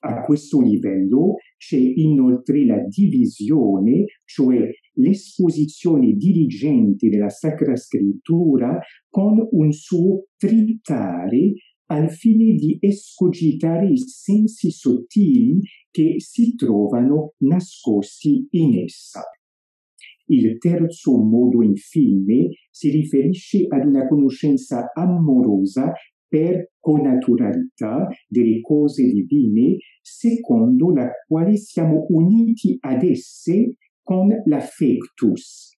A 0.02 0.22
questo 0.22 0.62
livello 0.62 1.36
c'è 1.58 1.78
inoltre 1.78 2.66
la 2.66 2.82
divisione, 2.88 4.06
cioè 4.24 4.70
l'esposizione 4.94 6.14
dirigente 6.14 7.10
della 7.10 7.30
Sacra 7.30 7.76
Scrittura 7.76 8.80
con 9.10 9.46
un 9.52 9.72
suo 9.74 10.28
tritare 10.38 11.54
al 11.92 12.10
fine 12.12 12.54
di 12.54 12.78
escogitare 12.80 13.90
i 13.90 13.98
sensi 13.98 14.72
sottili 14.72 15.60
che 15.90 16.16
si 16.18 16.56
trovano 16.56 17.34
nascosti 17.40 18.48
in 18.52 18.80
essa. 18.80 19.24
Il 20.26 20.60
terzo 20.60 21.18
modo 21.18 21.64
infine 21.64 22.50
si 22.70 22.92
riferisce 22.92 23.66
ad 23.68 23.86
una 23.86 24.08
conoscenza 24.08 24.92
amorosa 24.94 25.92
per 26.28 26.74
connaturalità 26.80 28.08
delle 28.28 28.62
cose 28.62 29.04
divine, 29.12 29.78
secondo 30.02 30.94
la 30.94 31.10
quale 31.28 31.58
siamo 31.58 32.06
uniti 32.10 32.78
ad 32.80 33.02
esse 33.02 33.78
con 34.04 34.30
l'affectus. 34.46 35.76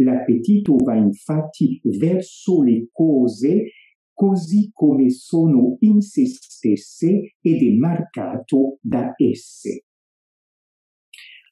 L'appetito 0.00 0.76
va 0.76 0.94
infatti 0.96 1.80
verso 1.98 2.62
le 2.62 2.88
cose 2.92 3.70
così 4.16 4.70
come 4.72 5.10
sono 5.10 5.76
in 5.80 6.00
se 6.00 6.24
stesse 6.24 7.34
ed 7.38 7.62
è 7.62 7.76
marcato 7.76 8.78
da 8.80 9.12
esse. 9.14 9.84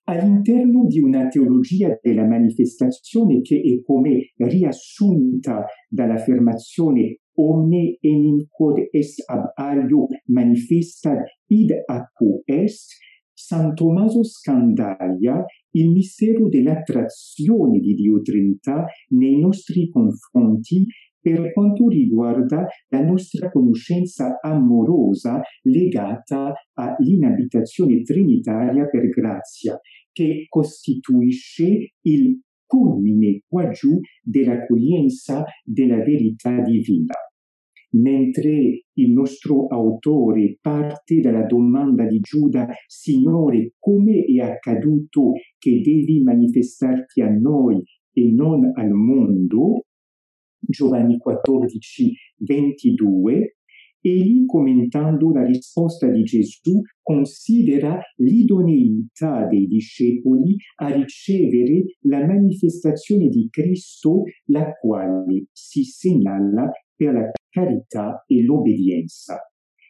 All'interno 0.05 0.87
di 0.87 0.99
una 0.99 1.29
teologia 1.29 1.99
della 2.01 2.27
manifestazione 2.27 3.43
che 3.43 3.61
è 3.61 3.83
come 3.83 4.33
riassunta 4.37 5.67
dall'affermazione 5.89 7.19
omne 7.37 7.99
enim 8.01 8.47
quod 8.49 8.79
est 8.93 9.23
ab 9.27 9.53
alio 9.57 10.07
manifesta 10.27 11.23
id 11.49 11.73
acu 11.87 12.43
est, 12.47 12.93
San 13.37 13.75
Tommaso 13.75 14.23
scandaglia 14.23 15.45
il 15.73 15.91
mistero 15.91 16.49
dell'attrazione 16.49 17.81
di 17.81 17.95
Dio 17.95 18.23
Trinità 18.23 18.87
nei 19.09 19.39
nostri 19.39 19.89
confronti 19.89 20.87
per 21.25 21.55
quanto 21.55 21.89
riguarda 21.89 22.67
la 22.89 23.03
nostra 23.03 23.51
conoscenza 23.51 24.41
amorosa 24.43 25.41
legata 25.63 26.53
all'inabitazione 26.75 28.03
trinitaria 28.03 28.87
per 28.89 29.09
grazia, 29.09 29.81
che 30.13 30.45
costituisce 30.51 31.95
il 32.03 32.43
culmine 32.67 33.41
qua 33.49 33.71
giù 33.71 33.99
dell'accoglienza 34.23 35.45
della 35.65 36.03
verità 36.05 36.61
divina. 36.61 37.15
Mentre 37.93 38.83
il 38.93 39.11
nostro 39.11 39.67
autore 39.69 40.59
parte 40.61 41.21
dalla 41.21 41.47
domanda 41.47 42.05
di 42.05 42.19
Giuda, 42.21 42.69
Signore, 42.87 43.73
come 43.79 44.25
è 44.25 44.41
accaduto 44.41 45.33
che 45.57 45.81
devi 45.81 46.23
manifestarti 46.23 47.23
a 47.23 47.31
noi 47.31 47.83
e 48.13 48.31
non 48.31 48.73
al 48.75 48.91
mondo, 48.91 49.85
Giovanni 50.67 51.19
14, 51.19 52.13
22, 52.39 53.57
egli 54.01 54.45
commentando 54.45 55.33
la 55.33 55.45
risposta 55.45 56.11
di 56.11 56.23
Gesù 56.25 56.81
considera 57.01 57.99
l'idoneità 58.17 59.47
dei 59.47 59.67
discepoli 59.67 60.57
a 60.77 60.93
ricevere 60.93 61.97
la 62.01 62.25
manifestazione 62.27 63.29
di 63.29 63.49
Cristo, 63.51 64.25
la 64.47 64.73
quale 64.73 65.47
si 65.53 65.85
segnala 65.85 66.71
per 66.95 67.15
la 67.15 67.31
carità 67.49 68.25
e 68.27 68.43
l'obbedienza. 68.43 69.39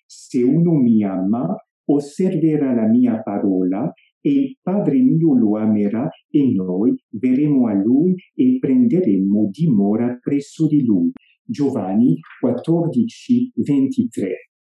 Se 0.07 0.43
uno 0.43 0.75
mi 0.75 1.03
ama, 1.03 1.57
osserverà 1.87 2.75
la 2.75 2.87
mia 2.87 3.21
parola 3.23 3.93
e 4.21 4.31
il 4.31 4.59
Padre 4.63 5.01
mio 5.01 5.35
lo 5.35 5.59
amerà 5.59 6.09
e 6.31 6.53
noi 6.53 6.95
verremo 7.11 7.69
a 7.69 7.75
lui 7.75 8.15
e 8.35 8.57
prenderemo 8.59 9.49
dimora 9.51 10.17
presso 10.21 10.67
di 10.67 10.83
lui. 10.83 11.13
Giovanni 11.45 12.19
14, 12.41 13.53
23. 13.55 14.51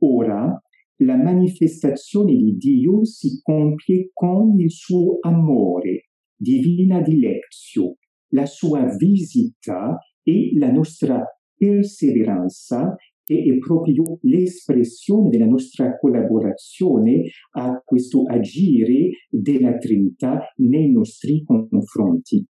Ora, 0.00 0.60
la 0.96 1.16
manifestazione 1.16 2.34
di 2.34 2.56
Dio 2.56 3.04
si 3.04 3.40
compie 3.42 4.10
con 4.12 4.60
il 4.60 4.70
suo 4.70 5.16
amore, 5.20 6.08
divina 6.36 7.00
dilexio, 7.00 7.96
la 8.34 8.46
sua 8.46 8.84
visita 8.96 9.96
e 10.22 10.50
la 10.58 10.70
nostra 10.70 11.24
perseveranza 11.56 12.94
che 13.24 13.42
è 13.42 13.58
proprio 13.58 14.18
l'espressione 14.22 15.30
della 15.30 15.46
nostra 15.46 15.96
collaborazione 15.98 17.24
a 17.52 17.80
questo 17.84 18.24
agire 18.24 19.10
della 19.30 19.76
Trinità 19.78 20.40
nei 20.56 20.90
nostri 20.90 21.42
confronti. 21.44 22.44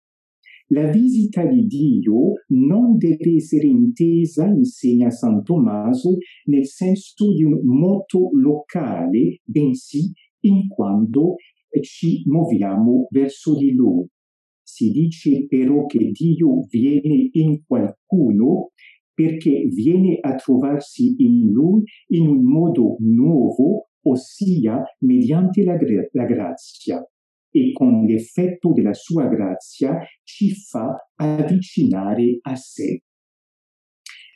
La 0.68 0.90
visita 0.90 1.44
di 1.44 1.66
Dio 1.66 2.32
non 2.48 2.96
deve 2.96 3.34
essere 3.34 3.66
intesa, 3.66 4.46
insegna 4.46 5.10
San 5.10 5.42
Tommaso, 5.42 6.16
nel 6.46 6.66
senso 6.66 7.30
di 7.34 7.44
un 7.44 7.60
moto 7.62 8.30
locale, 8.32 9.40
bensì 9.44 10.10
in 10.44 10.68
quanto 10.68 11.34
ci 11.82 12.22
muoviamo 12.24 13.06
verso 13.10 13.54
di 13.56 13.72
Lui. 13.72 14.06
Si 14.62 14.90
dice 14.90 15.46
però 15.46 15.84
che 15.84 16.10
Dio 16.10 16.64
viene 16.70 17.28
in 17.32 17.62
qualcuno 17.66 18.70
perché 19.22 19.68
viene 19.72 20.18
a 20.20 20.34
trovarsi 20.34 21.14
in 21.18 21.52
lui 21.52 21.84
in 22.08 22.26
un 22.26 22.42
modo 22.42 22.96
nuovo, 22.98 23.90
ossia 24.02 24.82
mediante 25.00 25.62
la, 25.62 25.76
la 26.10 26.24
grazia 26.24 27.00
e 27.48 27.70
con 27.72 28.04
l'effetto 28.04 28.72
della 28.72 28.94
sua 28.94 29.28
grazia 29.28 30.00
ci 30.24 30.50
fa 30.50 31.08
avvicinare 31.14 32.38
a 32.40 32.56
sé. 32.56 33.04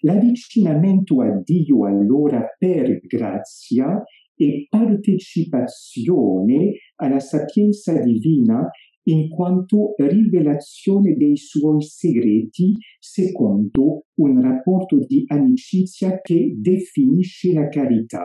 L'avvicinamento 0.02 1.20
a 1.20 1.32
Dio 1.42 1.86
allora 1.86 2.46
per 2.56 3.00
grazia 3.06 4.00
e 4.36 4.66
partecipazione 4.68 6.74
alla 6.96 7.18
sapienza 7.18 8.00
divina 8.00 8.68
in 9.08 9.28
quanto 9.28 9.94
rivelazione 9.96 11.14
dei 11.14 11.36
suoi 11.36 11.82
segreti 11.82 12.74
secondo 12.98 14.06
un 14.18 14.40
rapporto 14.40 14.98
di 14.98 15.24
amicizia 15.26 16.20
che 16.20 16.54
definisce 16.56 17.52
la 17.52 17.68
carità. 17.68 18.24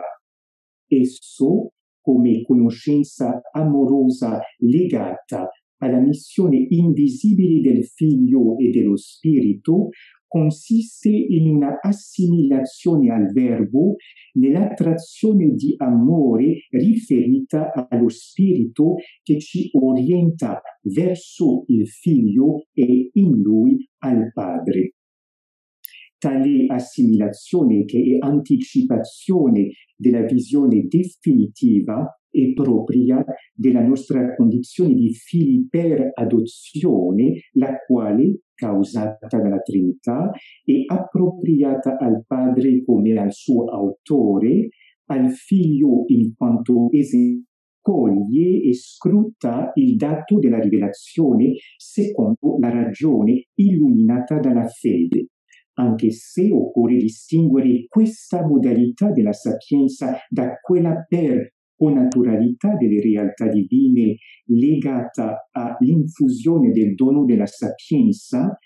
Esso, 0.86 1.72
come 2.00 2.42
conoscenza 2.42 3.40
amorosa 3.52 4.40
legata 4.58 5.48
alla 5.78 6.00
missione 6.00 6.66
invisibile 6.68 7.60
del 7.60 7.84
Figlio 7.84 8.56
e 8.58 8.70
dello 8.70 8.96
Spirito, 8.96 9.88
consiste 10.32 11.10
in 11.10 11.46
una 11.46 11.78
assimilazione 11.78 13.12
al 13.12 13.30
verbo 13.32 13.96
nell'attrazione 14.32 15.50
di 15.50 15.74
amore 15.76 16.68
riferita 16.70 17.70
allo 17.90 18.08
spirito 18.08 18.94
che 19.22 19.38
ci 19.38 19.68
orienta 19.74 20.62
verso 20.84 21.64
il 21.66 21.86
figlio 21.86 22.64
e 22.72 23.10
in 23.12 23.42
lui 23.42 23.86
al 23.98 24.32
padre. 24.32 24.94
Tale 26.16 26.64
assimilazione 26.66 27.84
che 27.84 28.18
è 28.18 28.24
anticipazione 28.24 29.72
della 29.94 30.22
visione 30.22 30.86
definitiva 30.88 32.08
e 32.32 32.52
propria 32.54 33.24
della 33.54 33.82
nostra 33.82 34.34
condizione 34.34 34.94
di 34.94 35.12
figli 35.12 35.68
per 35.68 36.10
adozione, 36.14 37.42
la 37.52 37.76
quale 37.86 38.40
causata 38.54 39.38
dalla 39.38 39.60
Trinità 39.60 40.30
e 40.64 40.84
appropriata 40.86 41.96
al 41.98 42.24
Padre 42.26 42.82
come 42.84 43.12
al 43.12 43.32
suo 43.32 43.66
autore, 43.66 44.68
al 45.06 45.30
Figlio 45.30 46.04
in 46.06 46.34
quanto 46.36 46.88
esempio 46.90 47.50
e 47.84 48.74
scruta 48.74 49.72
il 49.74 49.96
dato 49.96 50.38
della 50.38 50.60
rivelazione 50.60 51.54
secondo 51.76 52.56
la 52.60 52.70
ragione 52.70 53.46
illuminata 53.54 54.38
dalla 54.38 54.68
fede, 54.68 55.30
anche 55.74 56.12
se 56.12 56.48
occorre 56.52 56.96
distinguere 56.96 57.86
questa 57.88 58.46
modalità 58.46 59.10
della 59.10 59.32
sapienza 59.32 60.16
da 60.28 60.54
quella 60.60 61.04
per 61.08 61.54
connaturalità 61.82 62.76
delle 62.76 63.00
realtà 63.00 63.48
divine 63.48 64.14
legata 64.46 65.48
all'infusione 65.50 66.70
del 66.70 66.94
dono 66.94 67.24
della 67.24 67.46
sapienza, 67.46 68.56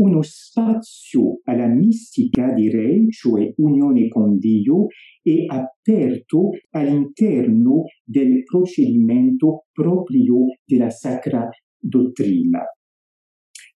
uno 0.00 0.22
spazio 0.22 1.38
alla 1.44 1.68
mistica, 1.68 2.52
direi, 2.52 3.08
cioè 3.10 3.52
unione 3.58 4.08
con 4.08 4.38
Dio, 4.38 4.86
è 5.22 5.44
aperto 5.46 6.50
all'interno 6.70 7.84
del 8.02 8.42
procedimento 8.42 9.66
proprio 9.72 10.46
della 10.64 10.90
sacra 10.90 11.48
dottrina. 11.78 12.60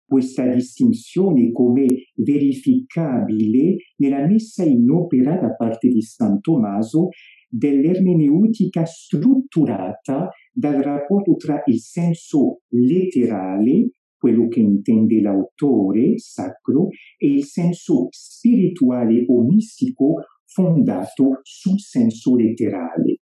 Questa 0.05 0.45
distinzione 0.53 1.53
come 1.53 1.87
verificabile 2.17 3.77
nella 3.99 4.27
messa 4.27 4.65
in 4.65 4.91
opera 4.91 5.39
da 5.39 5.55
parte 5.55 5.89
di 5.89 6.01
San 6.01 6.41
Tommaso 6.41 7.11
dell'ermeneutica 7.49 8.85
strutturata 8.85 10.29
dal 10.53 10.83
rapporto 10.83 11.35
tra 11.37 11.63
il 11.67 11.81
senso 11.81 12.61
letterale, 12.69 13.91
quello 14.19 14.49
che 14.49 14.61
intende 14.61 15.21
l'autore 15.21 16.19
sacro, 16.19 16.89
e 17.17 17.27
il 17.29 17.45
senso 17.45 18.09
spirituale 18.11 19.25
o 19.29 19.43
mistico 19.45 20.25
fondato 20.45 21.41
sul 21.43 21.79
senso 21.79 22.37
letterale. 22.37 23.21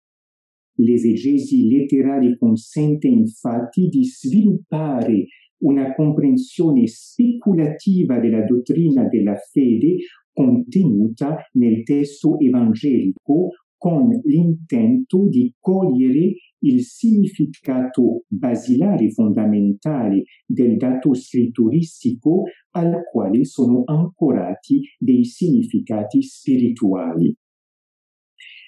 L'esegesi 0.76 1.68
letterale 1.68 2.36
consente 2.36 3.06
infatti 3.06 3.88
di 3.88 4.04
sviluppare 4.04 5.26
una 5.58 5.94
comprensione 5.94 6.86
speculativa 6.86 8.18
della 8.18 8.44
dottrina 8.44 9.06
della 9.06 9.36
fede 9.36 9.96
contenuta 10.32 11.36
nel 11.52 11.84
testo 11.84 12.38
evangelico 12.38 13.50
con 13.84 14.08
l'intento 14.24 15.28
di 15.28 15.54
cogliere 15.60 16.36
il 16.60 16.80
significato 16.80 18.24
basilare 18.28 19.10
fondamentale 19.10 20.22
del 20.46 20.78
dato 20.78 21.12
scritturistico 21.12 22.44
al 22.70 23.02
quale 23.12 23.44
sono 23.44 23.82
ancorati 23.84 24.80
dei 24.98 25.26
significati 25.26 26.22
spirituali. 26.22 27.36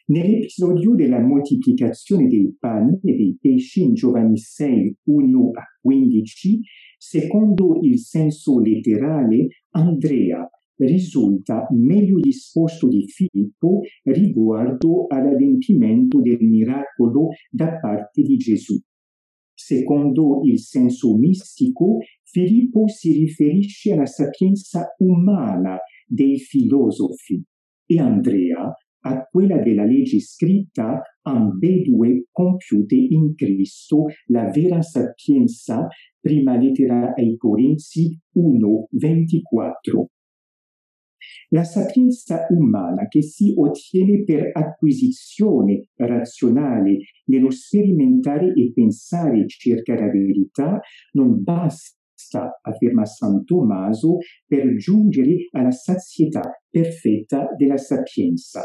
Nell'episodio 0.08 0.94
della 0.94 1.20
moltiplicazione 1.20 2.28
dei 2.28 2.54
pani 2.58 3.00
e 3.02 3.16
dei 3.16 3.38
pesci 3.40 3.84
in 3.84 3.94
Giovanni 3.94 4.36
6, 4.36 4.98
1 5.02 5.50
a 5.54 5.62
15, 5.80 6.60
secondo 6.98 7.78
il 7.80 7.98
senso 8.00 8.60
letterale, 8.60 9.46
Andrea 9.70 10.46
risulta 10.78 11.66
meglio 11.70 12.18
disposto 12.20 12.88
di 12.88 13.06
Filippo 13.06 13.80
riguardo 14.04 15.06
all'adempimento 15.08 16.20
del 16.20 16.38
miracolo 16.40 17.28
da 17.50 17.78
parte 17.78 18.22
di 18.22 18.36
Gesù. 18.36 18.78
Secondo 19.54 20.42
il 20.44 20.58
senso 20.58 21.16
mistico, 21.16 21.98
Filippo 22.22 22.88
si 22.88 23.12
riferisce 23.12 23.92
alla 23.92 24.06
sapienza 24.06 24.94
umana 24.98 25.78
dei 26.06 26.38
filosofi 26.38 27.42
e 27.86 27.98
Andrea 27.98 28.70
a 29.06 29.24
quella 29.30 29.58
della 29.58 29.84
legge 29.84 30.20
scritta, 30.20 31.00
ambedue 31.22 32.26
compiute 32.30 32.96
in 32.96 33.34
Cristo 33.36 34.06
la 34.26 34.50
vera 34.50 34.82
sapienza, 34.82 35.86
prima 36.20 36.56
lettera 36.58 37.14
ai 37.14 37.36
Corinzi 37.36 38.18
1, 38.32 38.88
24. 38.90 40.08
La 41.50 41.64
sapienza 41.64 42.46
umana 42.50 43.06
che 43.08 43.22
si 43.22 43.52
ottiene 43.56 44.24
per 44.24 44.50
acquisizione 44.52 45.88
razionale 45.96 46.98
nello 47.26 47.50
sperimentare 47.50 48.52
e 48.52 48.72
pensare 48.72 49.46
circa 49.46 49.94
la 49.94 50.10
verità 50.10 50.80
non 51.12 51.42
basta, 51.42 52.58
afferma 52.62 53.04
San 53.04 53.44
Tommaso, 53.44 54.18
per 54.46 54.74
giungere 54.76 55.48
alla 55.52 55.70
sazietà 55.70 56.42
perfetta 56.68 57.48
della 57.56 57.76
sapienza. 57.76 58.62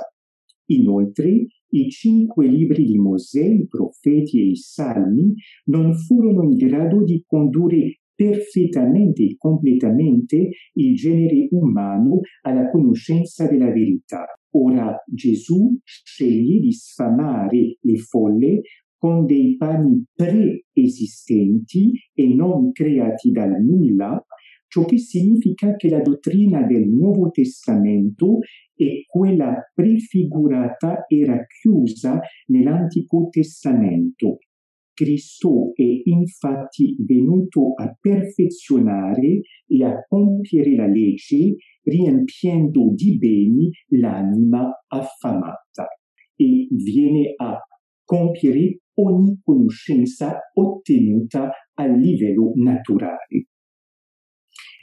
Inoltre, 0.68 1.48
i 1.74 1.90
cinque 1.90 2.48
libri 2.48 2.86
di 2.86 2.98
Mosè, 2.98 3.44
i 3.44 3.68
profeti 3.68 4.40
e 4.40 4.50
i 4.52 4.56
salmi 4.56 5.34
non 5.66 5.94
furono 5.94 6.44
in 6.44 6.56
grado 6.58 7.04
di 7.04 7.24
condurre 7.26 8.01
perfettamente 8.22 9.24
e 9.24 9.36
completamente 9.36 10.50
il 10.74 10.96
genere 10.96 11.48
umano 11.50 12.20
alla 12.44 12.70
conoscenza 12.70 13.48
della 13.48 13.72
verità. 13.72 14.26
Ora 14.52 14.96
Gesù 15.08 15.76
sceglie 15.84 16.60
di 16.60 16.72
sfamare 16.72 17.78
le 17.80 17.98
folle 17.98 18.62
con 18.96 19.26
dei 19.26 19.56
pani 19.58 20.04
preesistenti 20.14 21.94
e 22.14 22.28
non 22.28 22.72
creati 22.72 23.32
dal 23.32 23.60
nulla, 23.60 24.24
ciò 24.68 24.86
che 24.86 25.00
significa 25.00 25.76
che 25.76 25.90
la 25.90 26.02
dottrina 26.02 26.62
del 26.62 26.88
Nuovo 26.88 27.32
Testamento 27.32 28.38
e 28.76 29.06
quella 29.08 29.56
prefigurata 29.74 31.06
era 31.08 31.44
chiusa 31.48 32.20
nell'Antico 32.48 33.30
Testamento 33.32 34.38
Cristo 34.94 35.72
è 35.74 35.84
infatti 36.04 36.96
venuto 37.00 37.74
a 37.76 37.96
perfezionare 38.00 39.42
e 39.68 39.84
a 39.84 40.04
compiere 40.08 40.76
la 40.76 40.88
legge, 40.88 41.56
riempiendo 41.84 42.92
di 42.94 43.18
beni 43.18 43.70
l'anima 43.90 44.70
affamata 44.88 45.88
e 46.36 46.68
viene 46.70 47.34
a 47.36 47.58
compiere 48.04 48.80
ogni 48.96 49.40
conoscenza 49.42 50.38
ottenuta 50.54 51.50
a 51.74 51.86
livello 51.88 52.52
naturale. 52.56 53.48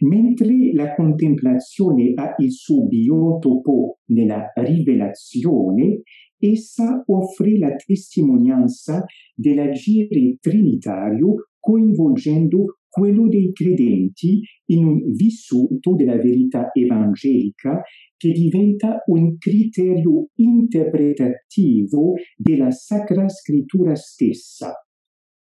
Mentre 0.01 0.73
la 0.75 0.95
contemplazione 0.95 2.13
ha 2.15 2.35
il 2.39 2.53
suo 2.53 2.87
biotopo 2.87 3.99
nella 4.13 4.53
rivelazione, 4.55 6.03
essa 6.39 7.03
offre 7.07 7.59
la 7.59 7.75
testimonianza 7.75 9.05
dell'agire 9.35 10.37
trinitario 10.41 11.49
coinvolgendo 11.59 12.79
quello 12.89 13.29
dei 13.29 13.53
credenti 13.53 14.41
in 14.67 14.85
un 14.85 15.13
vissuto 15.13 15.95
della 15.95 16.17
verità 16.17 16.71
evangelica 16.73 17.83
che 18.17 18.33
diventa 18.33 19.03
un 19.07 19.37
criterio 19.37 20.29
interpretativo 20.37 22.15
della 22.37 22.71
Sacra 22.71 23.29
Scrittura 23.29 23.95
stessa. 23.95 24.73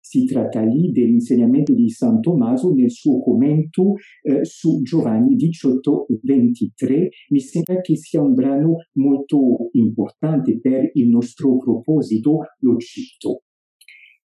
Si 0.09 0.25
tratta 0.25 0.63
lì 0.63 0.89
dell'insegnamento 0.91 1.75
di 1.75 1.87
San 1.87 2.19
Tommaso 2.19 2.73
nel 2.73 2.89
suo 2.89 3.21
commento 3.21 3.93
eh, 4.23 4.43
su 4.43 4.81
Giovanni 4.81 5.35
18:23. 5.35 7.09
Mi 7.29 7.39
sembra 7.39 7.79
che 7.79 7.95
sia 7.95 8.19
un 8.19 8.33
brano 8.33 8.77
molto 8.93 9.69
importante 9.73 10.59
per 10.59 10.89
il 10.93 11.09
nostro 11.09 11.57
proposito, 11.57 12.39
lo 12.61 12.77
cito. 12.77 13.43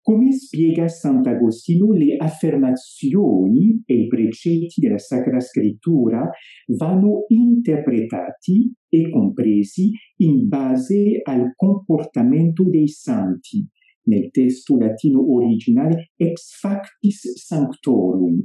Come 0.02 0.34
spiega 0.34 0.90
Sant'Agostino, 0.90 1.94
le 1.94 2.18
affermazioni 2.18 3.82
e 3.86 3.94
i 3.94 4.08
precetti 4.08 4.82
della 4.82 4.98
Sacra 4.98 5.40
Scrittura 5.40 6.30
vanno 6.78 7.24
interpretati 7.30 8.74
e 8.90 9.10
compresi 9.10 9.92
in 10.18 10.50
base 10.50 11.22
al 11.24 11.54
comportamento 11.56 12.66
dei 12.68 12.90
santi, 12.90 13.66
nel 14.04 14.30
testo 14.32 14.78
latino 14.78 15.34
originale 15.34 16.12
ex 16.16 16.58
factis 16.60 17.38
sanctorum, 17.38 18.44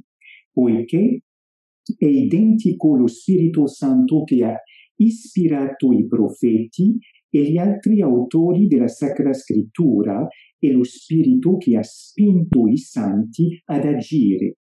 poiché 0.53 1.21
è 1.97 2.05
identico 2.05 2.97
lo 2.97 3.07
Spirito 3.07 3.67
Santo 3.67 4.25
che 4.25 4.45
ha 4.45 4.57
ispirato 4.97 5.93
i 5.93 6.07
profeti 6.07 6.99
e 7.29 7.51
gli 7.51 7.59
altri 7.59 8.01
autori 8.01 8.67
della 8.67 8.89
Sacra 8.89 9.33
Scrittura 9.33 10.27
è 10.59 10.69
lo 10.69 10.85
Spirito 10.85 11.57
che 11.57 11.77
ha 11.77 11.83
spinto 11.83 12.67
i 12.67 12.79
santi 12.79 13.61
ad 13.67 13.85
agire. 13.85 14.57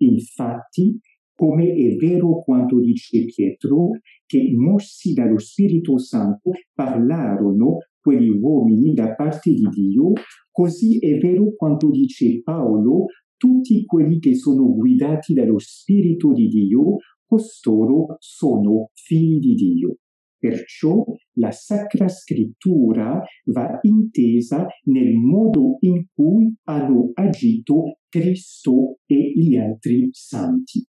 Infatti, 0.00 0.98
come 1.34 1.72
è 1.72 1.96
vero 1.96 2.42
quanto 2.42 2.78
dice 2.78 3.24
Pietro, 3.24 3.90
che 4.26 4.52
mossi 4.54 5.14
dallo 5.14 5.38
Spirito 5.38 5.98
Santo 5.98 6.50
parlarono 6.74 7.78
quegli 8.00 8.30
uomini 8.30 8.92
da 8.92 9.14
parte 9.14 9.52
di 9.52 9.66
Dio, 9.68 10.12
così 10.50 10.98
è 10.98 11.18
vero 11.18 11.54
quanto 11.56 11.90
dice 11.90 12.40
Paolo, 12.42 13.06
tutti 13.36 13.84
quelli 13.84 14.18
che 14.18 14.34
sono 14.34 14.74
guidati 14.74 15.32
dallo 15.32 15.58
Spirito 15.58 16.32
di 16.32 16.48
Dio, 16.48 16.96
costoro 17.24 18.16
sono 18.18 18.90
figli 18.92 19.38
di 19.38 19.54
Dio. 19.54 19.96
Perciò 20.40 21.04
la 21.34 21.50
Sacra 21.50 22.08
Scrittura 22.08 23.22
va 23.52 23.78
intesa 23.82 24.66
nel 24.84 25.14
modo 25.14 25.76
in 25.80 26.06
cui 26.14 26.54
hanno 26.64 27.10
agito 27.12 27.98
Cristo 28.08 29.00
e 29.04 29.32
gli 29.34 29.56
altri 29.56 30.08
santi. 30.12 30.82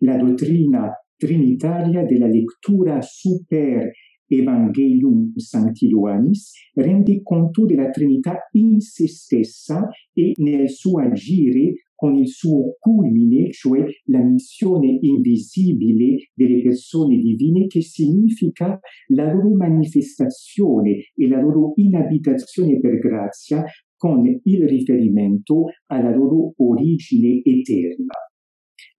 La 0.00 0.16
dottrina 0.16 0.90
trinitaria 1.16 2.04
della 2.04 2.26
lettura 2.26 3.00
super 3.00 3.90
Evangelium 4.32 5.32
Sancti 5.34 5.88
Ioannis 5.88 6.52
rende 6.74 7.20
conto 7.22 7.64
della 7.64 7.90
Trinità 7.90 8.48
in 8.52 8.80
se 8.80 9.08
stessa 9.08 9.88
e 10.12 10.32
nel 10.36 10.70
suo 10.70 11.00
agire 11.00 11.72
con 11.96 12.14
il 12.14 12.28
suo 12.28 12.76
culmine, 12.78 13.50
cioè 13.50 13.84
la 14.04 14.22
missione 14.22 14.96
invisibile 15.00 16.30
delle 16.32 16.62
persone 16.62 17.18
divine, 17.18 17.66
che 17.66 17.82
significa 17.82 18.78
la 19.08 19.30
loro 19.30 19.54
manifestazione 19.54 21.10
e 21.14 21.28
la 21.28 21.40
loro 21.40 21.72
inabitazione 21.74 22.78
per 22.78 22.98
grazia 23.00 23.64
con 23.96 24.24
il 24.24 24.66
riferimento 24.66 25.64
alla 25.88 26.14
loro 26.14 26.54
origine 26.56 27.42
eterna. 27.44 28.14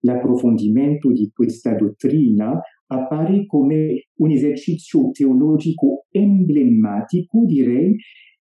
L'approfondimento 0.04 1.10
di 1.10 1.28
questa 1.34 1.74
dottrina 1.74 2.60
appare 2.92 3.46
come 3.46 4.08
un 4.16 4.30
esercizio 4.30 5.10
teologico 5.10 6.06
emblematico, 6.10 7.44
direi, 7.44 7.96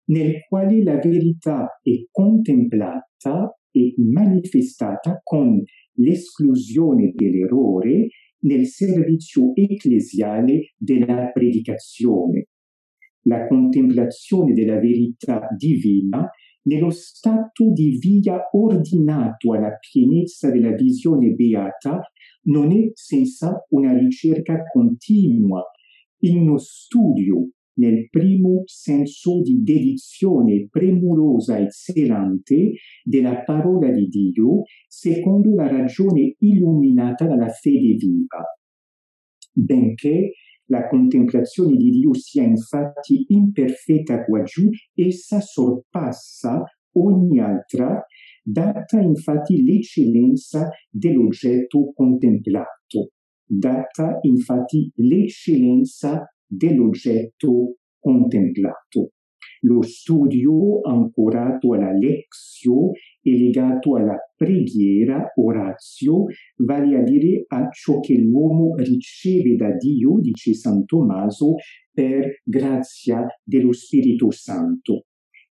nel 0.06 0.42
quale 0.48 0.84
la 0.84 0.98
verità 0.98 1.80
è 1.82 1.92
contemplata 2.12 3.54
e 3.72 3.94
manifestata 3.98 5.20
con 5.24 5.62
l'esclusione 5.94 7.12
dell'errore 7.14 8.08
nel 8.42 8.66
servizio 8.66 9.52
ecclesiale 9.54 10.74
della 10.78 11.30
predicazione. 11.32 12.48
La 13.24 13.48
contemplazione 13.48 14.54
della 14.54 14.80
verità 14.80 15.48
divina 15.56 16.28
nello 16.64 16.90
stato 16.90 17.72
di 17.72 17.98
via 18.00 18.40
ordinato 18.52 19.54
alla 19.54 19.78
pienezza 19.80 20.50
della 20.52 20.74
visione 20.74 21.32
beata 21.32 22.02
non 22.50 22.72
è 22.72 22.92
senza 22.94 23.66
una 23.70 23.98
ricerca 23.98 24.64
continua, 24.72 25.64
in 26.22 26.40
uno 26.40 26.58
studio 26.58 27.50
nel 27.80 28.10
primo 28.10 28.64
senso 28.66 29.42
di 29.42 29.64
dedizione 29.64 30.68
premurosa 30.70 31.58
e 31.58 31.68
zelante 31.70 32.74
della 33.04 33.42
parola 33.44 33.90
di 33.90 34.08
Dio, 34.08 34.64
secondo 34.88 35.56
la 35.56 35.70
ragione 35.70 36.36
illuminata 36.40 37.26
dalla 37.26 37.48
fede 37.48 37.96
viva. 37.96 38.44
Benché 39.54 40.34
la 40.66 40.88
contemplazione 40.88 41.78
di 41.78 41.90
Dio 41.90 42.14
sia 42.14 42.44
infatti 42.44 43.26
imperfetta 43.30 44.26
qua 44.26 44.44
giù, 44.44 44.70
essa 44.94 45.40
sorpassa 45.40 46.64
ogni 46.94 47.40
altra, 47.40 48.04
data 48.52 49.00
infatti 49.00 49.64
l'eccellenza 49.64 50.70
dell'oggetto 50.90 51.92
contemplato, 51.94 53.12
data 53.46 54.18
infatti 54.22 54.92
l'eccellenza 54.96 56.26
dell'oggetto 56.48 57.76
contemplato. 58.00 59.12
Lo 59.62 59.82
studio 59.84 60.82
ancorato 60.82 61.74
alla 61.74 61.92
lexio 61.92 62.92
e 63.22 63.38
legato 63.38 63.98
alla 63.98 64.18
preghiera, 64.36 65.32
orazio, 65.36 66.26
vale 66.64 66.98
a 66.98 67.04
dire 67.04 67.44
a 67.48 67.70
ciò 67.70 68.00
che 68.00 68.18
l'uomo 68.18 68.76
riceve 68.78 69.58
da 69.58 69.76
Dio, 69.76 70.18
dice 70.22 70.54
San 70.54 70.86
Tommaso, 70.86 71.56
per 71.92 72.42
grazia 72.44 73.28
dello 73.44 73.74
Spirito 73.74 74.32
Santo. 74.32 75.04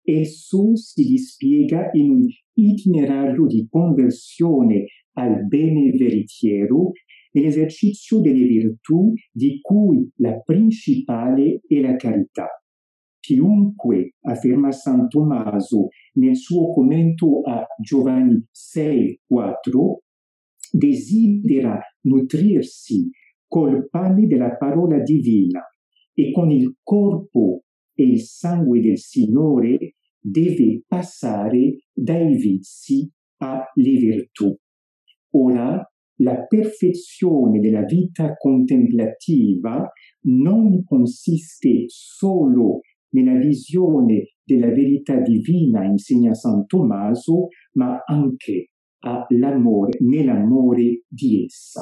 Esso 0.06 0.76
si 0.76 1.06
dispiega 1.06 1.90
in 1.94 2.10
un 2.10 2.28
itinerario 2.54 3.46
di 3.46 3.68
conversione 3.70 4.86
al 5.14 5.46
bene 5.46 5.92
veritiero 5.92 6.92
nell'esercizio 7.32 8.20
delle 8.20 8.46
virtù 8.46 9.14
di 9.32 9.60
cui 9.62 10.10
la 10.18 10.40
principale 10.40 11.62
è 11.68 11.80
la 11.80 11.96
carità. 11.96 12.48
Chiunque, 13.20 14.16
afferma 14.22 14.72
San 14.72 15.08
Tommaso 15.08 15.88
nel 16.14 16.36
suo 16.36 16.74
commento 16.74 17.42
a 17.42 17.66
Giovanni 17.82 18.44
6,4, 18.52 19.98
desidera 20.72 21.80
nutrirsi 22.02 23.10
col 23.48 23.88
pane 23.90 24.28
della 24.28 24.56
parola 24.58 25.00
divina 25.00 25.62
e 26.14 26.32
con 26.32 26.52
il 26.52 26.76
corpo 26.84 27.64
e 27.94 28.04
il 28.04 28.20
sangue 28.20 28.82
del 28.82 28.98
Signore 28.98 29.96
deve 30.24 30.84
passare 30.88 31.84
dai 31.92 32.36
vizi 32.36 33.10
alle 33.38 33.98
virtù. 33.98 34.56
Ora 35.32 35.86
la 36.18 36.46
perfezione 36.46 37.60
della 37.60 37.84
vita 37.84 38.36
contemplativa 38.38 39.92
non 40.28 40.84
consiste 40.84 41.86
solo 41.88 42.80
nella 43.10 43.38
visione 43.38 44.36
della 44.44 44.70
verità 44.70 45.20
divina, 45.20 45.84
insegna 45.84 46.34
San 46.34 46.66
Tommaso, 46.66 47.48
ma 47.74 48.02
anche 48.06 48.70
nell'amore 50.00 51.04
di 51.08 51.44
essa. 51.44 51.82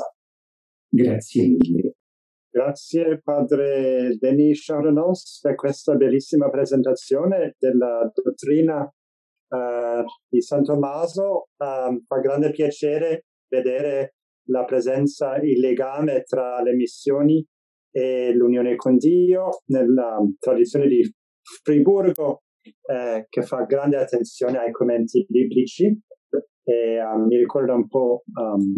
Grazie 0.89 1.47
mille. 1.47 1.90
Grazie 2.53 3.21
padre 3.23 4.17
Denis 4.19 4.65
Chardonnans 4.65 5.39
per 5.41 5.55
questa 5.55 5.95
bellissima 5.95 6.49
presentazione 6.49 7.55
della 7.57 8.11
dottrina 8.13 8.81
uh, 8.83 10.03
di 10.27 10.41
San 10.41 10.61
Tommaso. 10.61 11.47
Uh, 11.55 12.03
fa 12.05 12.19
grande 12.19 12.51
piacere 12.51 13.23
vedere 13.47 14.15
la 14.49 14.65
presenza, 14.65 15.37
il 15.37 15.61
legame 15.61 16.23
tra 16.23 16.61
le 16.61 16.73
missioni 16.73 17.41
e 17.89 18.33
l'unione 18.33 18.75
con 18.75 18.97
Dio 18.97 19.61
nella 19.67 20.17
tradizione 20.37 20.87
di 20.87 21.09
Friburgo 21.63 22.41
eh, 22.61 23.27
che 23.29 23.41
fa 23.43 23.63
grande 23.63 23.95
attenzione 23.95 24.57
ai 24.57 24.71
commenti 24.71 25.25
biblici 25.27 25.85
e 26.63 27.01
um, 27.01 27.27
mi 27.27 27.37
ricorda 27.37 27.73
un 27.73 27.87
po' 27.87 28.23
um, 28.33 28.73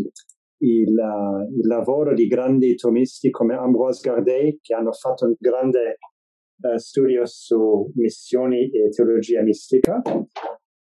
il, 0.63 0.95
uh, 0.95 1.57
il, 1.57 1.67
lavoro 1.67 2.13
di 2.13 2.27
grandi 2.27 2.75
tomisti 2.75 3.29
come 3.29 3.55
Ambroise 3.55 4.01
Gardet 4.09 4.59
che 4.61 4.73
hanno 4.73 4.93
fatto 4.93 5.25
un 5.25 5.35
grande 5.37 5.97
uh, 6.61 6.77
studio 6.77 7.25
su 7.25 7.91
missioni 7.95 8.69
e 8.69 8.89
teologia 8.89 9.41
mistica. 9.41 10.01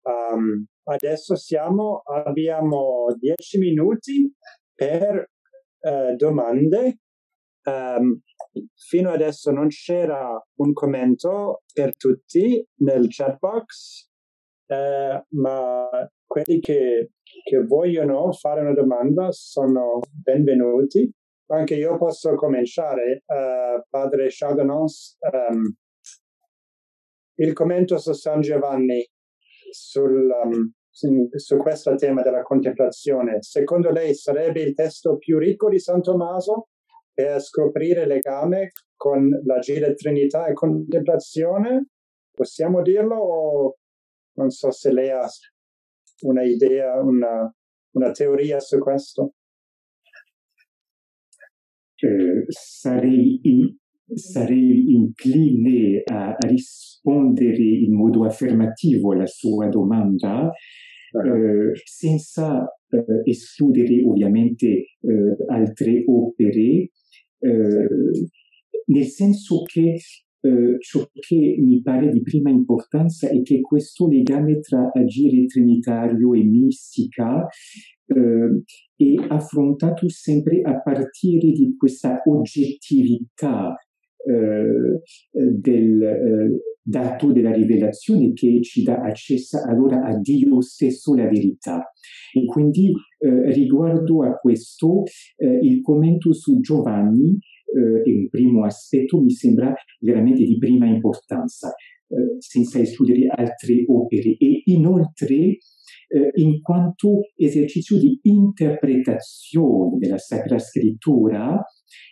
Um, 0.02 0.66
adesso 0.84 1.36
siamo, 1.36 2.02
abbiamo 2.04 3.06
dieci 3.18 3.58
minuti 3.58 4.32
per 4.74 5.30
uh, 5.80 6.14
domande. 6.16 6.98
Um, 7.64 8.20
fino 8.74 9.10
adesso 9.10 9.50
non 9.52 9.68
c'era 9.68 10.40
un 10.56 10.72
commento 10.72 11.62
per 11.72 11.96
tutti 11.96 12.64
nel 12.78 13.06
chat 13.08 13.38
box, 13.38 14.08
uh, 14.66 15.24
ma 15.36 15.88
quelli 16.26 16.60
che, 16.60 17.10
che, 17.44 17.64
vogliono 17.64 18.32
fare 18.32 18.60
una 18.60 18.74
domanda 18.74 19.30
sono 19.30 20.00
benvenuti. 20.10 21.10
Anche 21.46 21.74
io 21.74 21.96
posso 21.98 22.34
cominciare, 22.34 23.22
uh, 23.26 23.82
padre 23.88 24.28
Chardonnans. 24.30 25.18
Um, 25.20 25.74
il 27.36 27.52
commento 27.52 27.98
su 27.98 28.12
San 28.12 28.40
Giovanni 28.40 29.06
sul, 29.70 30.30
um, 30.44 30.72
su 30.90 31.56
questo 31.56 31.94
tema 31.94 32.22
della 32.22 32.42
contemplazione. 32.42 33.38
Secondo 33.42 33.90
lei 33.90 34.14
sarebbe 34.14 34.60
il 34.60 34.74
testo 34.74 35.16
più 35.16 35.38
ricco 35.38 35.68
di 35.68 35.78
San 35.78 36.02
Tommaso 36.02 36.68
per 37.12 37.40
scoprire 37.40 38.06
legame 38.06 38.72
con 38.96 39.28
l'agire 39.44 39.94
Trinità 39.94 40.46
e 40.46 40.52
contemplazione? 40.52 41.88
Possiamo 42.30 42.82
dirlo 42.82 43.16
o 43.16 43.76
non 44.34 44.50
so 44.50 44.70
se 44.70 44.92
lei 44.92 45.10
ha 45.10 45.26
una 46.22 46.42
idea, 46.42 47.00
una, 47.00 47.52
una 47.92 48.10
teoria 48.10 48.58
su 48.60 48.78
questo? 48.78 49.34
Eh, 51.96 52.44
sarei 52.48 53.40
in, 53.42 53.76
sarei 54.14 54.92
incline 54.92 56.02
a 56.04 56.36
rispondere 56.40 57.62
in 57.62 57.94
modo 57.94 58.24
affermativo 58.24 59.12
alla 59.12 59.26
sua 59.26 59.68
domanda 59.68 60.50
eh, 61.12 61.72
senza 61.84 62.64
eh, 62.88 63.30
escludere 63.30 64.02
ovviamente 64.04 64.66
eh, 64.66 65.36
altre 65.48 66.02
opere, 66.06 66.90
eh, 67.38 67.88
nel 68.86 69.06
senso 69.06 69.62
che 69.62 69.98
Uh, 70.42 70.76
ciò 70.80 71.08
che 71.12 71.56
mi 71.58 71.80
pare 71.82 72.10
di 72.10 72.20
prima 72.20 72.50
importanza 72.50 73.28
è 73.28 73.42
che 73.42 73.60
questo 73.60 74.08
legame 74.08 74.58
tra 74.58 74.90
agire 74.92 75.46
trinitario 75.46 76.34
e 76.34 76.42
mistica 76.42 77.46
uh, 78.06 78.62
è 78.96 79.14
affrontato 79.28 80.08
sempre 80.08 80.60
a 80.62 80.80
partire 80.82 81.52
di 81.52 81.76
questa 81.76 82.22
oggettività 82.24 83.72
eh, 84.24 85.00
del 85.32 86.02
eh, 86.02 86.60
dato 86.80 87.32
della 87.32 87.52
rivelazione 87.52 88.32
che 88.32 88.60
ci 88.62 88.82
dà 88.82 89.00
accesso 89.00 89.58
allora 89.64 90.04
a 90.04 90.18
Dio 90.18 90.60
stesso 90.60 91.14
la 91.14 91.28
verità. 91.28 91.90
E 92.32 92.44
quindi 92.44 92.92
eh, 93.18 93.52
riguardo 93.52 94.24
a 94.24 94.34
questo, 94.34 95.02
eh, 95.36 95.58
il 95.62 95.80
commento 95.80 96.32
su 96.32 96.60
Giovanni 96.60 97.38
eh, 97.74 98.02
è 98.02 98.14
un 98.14 98.28
primo 98.28 98.64
aspetto, 98.64 99.20
mi 99.20 99.30
sembra 99.30 99.72
veramente 100.00 100.44
di 100.44 100.58
prima 100.58 100.86
importanza, 100.86 101.68
eh, 101.68 102.36
senza 102.38 102.78
escludere 102.78 103.26
altre 103.28 103.84
opere. 103.86 104.36
E 104.38 104.62
inoltre, 104.66 105.58
in 106.34 106.60
quanto 106.60 107.20
esercizio 107.34 107.98
di 107.98 108.18
interpretazione 108.24 109.96
della 109.96 110.18
Sacra 110.18 110.58
Scrittura, 110.58 111.58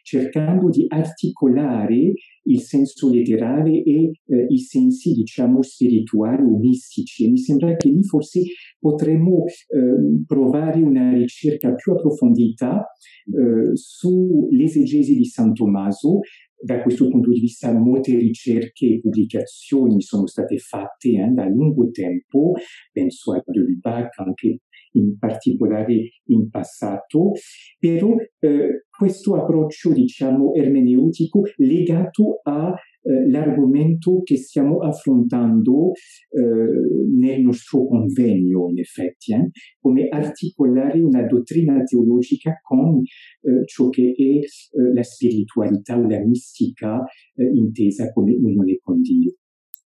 cercando 0.02 0.68
di 0.68 0.84
articolare 0.88 2.12
il 2.44 2.60
senso 2.60 3.10
letterale 3.10 3.82
e 3.82 4.10
eh, 4.26 4.46
i 4.48 4.58
sensi, 4.58 5.12
diciamo, 5.12 5.62
spirituali 5.62 6.42
o 6.42 6.58
mistici. 6.58 7.26
E 7.26 7.30
mi 7.30 7.38
sembra 7.38 7.76
che 7.76 7.88
lì 7.88 8.02
forse 8.02 8.42
potremmo 8.78 9.44
eh, 9.46 10.24
provare 10.26 10.80
una 10.82 11.12
ricerca 11.12 11.74
più 11.74 11.92
approfondita 11.92 12.86
eh, 13.26 13.70
sull'esegesi 13.74 15.16
di 15.16 15.24
San 15.24 15.54
Tommaso. 15.54 16.20
Da 16.62 16.82
questo 16.82 17.08
punto 17.08 17.30
di 17.30 17.40
vista 17.40 17.72
molte 17.72 18.14
ricerche 18.18 18.86
e 18.86 19.00
pubblicazioni 19.00 20.02
sono 20.02 20.26
state 20.26 20.58
fatte 20.58 21.08
eh, 21.08 21.28
da 21.32 21.48
lungo 21.48 21.90
tempo, 21.90 22.52
penso 22.92 23.32
a 23.32 23.42
Bach, 23.80 24.18
anche 24.18 24.58
in 24.92 25.18
particolare 25.18 25.94
in 26.26 26.48
passato, 26.48 27.32
però 27.78 28.14
eh, 28.40 28.86
questo 29.00 29.34
approccio, 29.34 29.92
diciamo, 29.92 30.54
ermeneutico 30.54 31.42
legato 31.56 32.40
all'argomento 32.42 34.18
eh, 34.18 34.22
che 34.24 34.36
stiamo 34.36 34.80
affrontando 34.80 35.92
eh, 35.92 37.16
nel 37.16 37.40
nostro 37.40 37.86
convegno, 37.86 38.68
in 38.68 38.78
effetti, 38.78 39.32
eh, 39.32 39.50
come 39.80 40.08
articolare 40.08 41.00
una 41.00 41.26
dottrina 41.26 41.82
teologica 41.82 42.58
con 42.62 42.98
eh, 42.98 43.64
ciò 43.64 43.88
che 43.88 44.12
è 44.14 44.22
eh, 44.22 44.44
la 44.92 45.02
spiritualità 45.02 45.98
o 45.98 46.06
la 46.06 46.20
mistica 46.20 47.02
intesa 47.36 48.12
come 48.12 48.34
unione 48.34 48.78
con 48.82 49.00
Dio. 49.00 49.34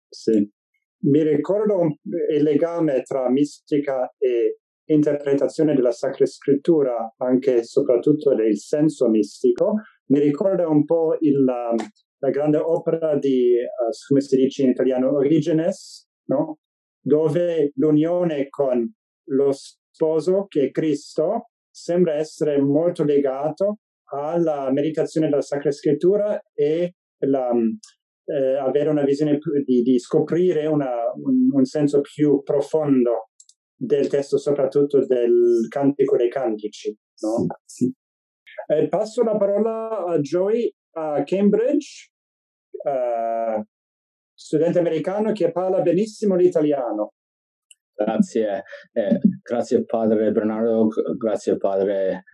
Sì. 0.09 0.51
Mi 1.05 1.23
ricordo 1.23 1.99
il 2.35 2.43
legame 2.43 3.03
tra 3.03 3.29
mistica 3.31 4.11
e 4.17 4.61
interpretazione 4.87 5.75
della 5.75 5.93
Sacra 5.93 6.27
Scrittura, 6.27 7.15
anche 7.19 7.59
e 7.59 7.65
soprattutto 7.65 8.35
del 8.35 8.59
senso 8.59 9.09
mistico, 9.09 9.75
mi 10.07 10.21
ricorda 10.21 10.69
un 10.69 10.85
po' 10.85 11.17
il, 11.21 11.45
la 11.45 12.31
grande 12.31 12.59
opera 12.59 13.17
di, 13.17 13.55
uh, 13.55 13.91
come 14.09 14.21
si 14.21 14.37
dice 14.37 14.63
in 14.63 14.71
italiano, 14.71 15.17
Origenes, 15.17 16.09
no? 16.27 16.59
dove 17.01 17.73
l'unione 17.77 18.49
con 18.49 18.91
lo 19.29 19.51
sposo, 19.53 20.47
che 20.47 20.65
è 20.65 20.71
Cristo, 20.71 21.51
sembra 21.71 22.15
essere 22.15 22.61
molto 22.61 23.05
legato 23.05 23.79
alla 24.13 24.71
meditazione 24.71 25.29
della 25.29 25.43
Sacra 25.43 25.71
Scrittura 25.71 26.41
e 26.53 26.95
la, 27.25 27.51
eh, 28.27 28.57
avere 28.57 28.89
una 28.89 29.03
visione 29.03 29.39
di, 29.65 29.83
di 29.83 29.99
scoprire 29.99 30.67
una, 30.67 30.91
un, 31.15 31.49
un 31.53 31.65
senso 31.65 32.01
più 32.01 32.43
profondo 32.43 33.31
del 33.77 34.09
testo, 34.09 34.39
soprattutto 34.39 35.05
del 35.07 35.67
Cantico 35.69 36.17
dei 36.17 36.31
Cantici. 36.31 36.97
No? 37.21 37.47
Eh, 38.67 38.89
passo 38.89 39.23
la 39.23 39.37
parola 39.37 40.05
a 40.07 40.19
Joey 40.19 40.73
a 40.97 41.23
Cambridge, 41.25 42.11
uh, 42.71 43.63
studente 44.33 44.79
americano 44.79 45.33
che 45.33 45.51
parla 45.51 45.81
benissimo 45.81 46.37
l'italiano. 46.37 47.13
Grazie, 47.97 48.65
eh, 48.93 49.19
grazie 49.41 49.85
padre 49.85 50.33
Bernardo, 50.33 50.89
grazie 51.17 51.57
padre 51.57 52.25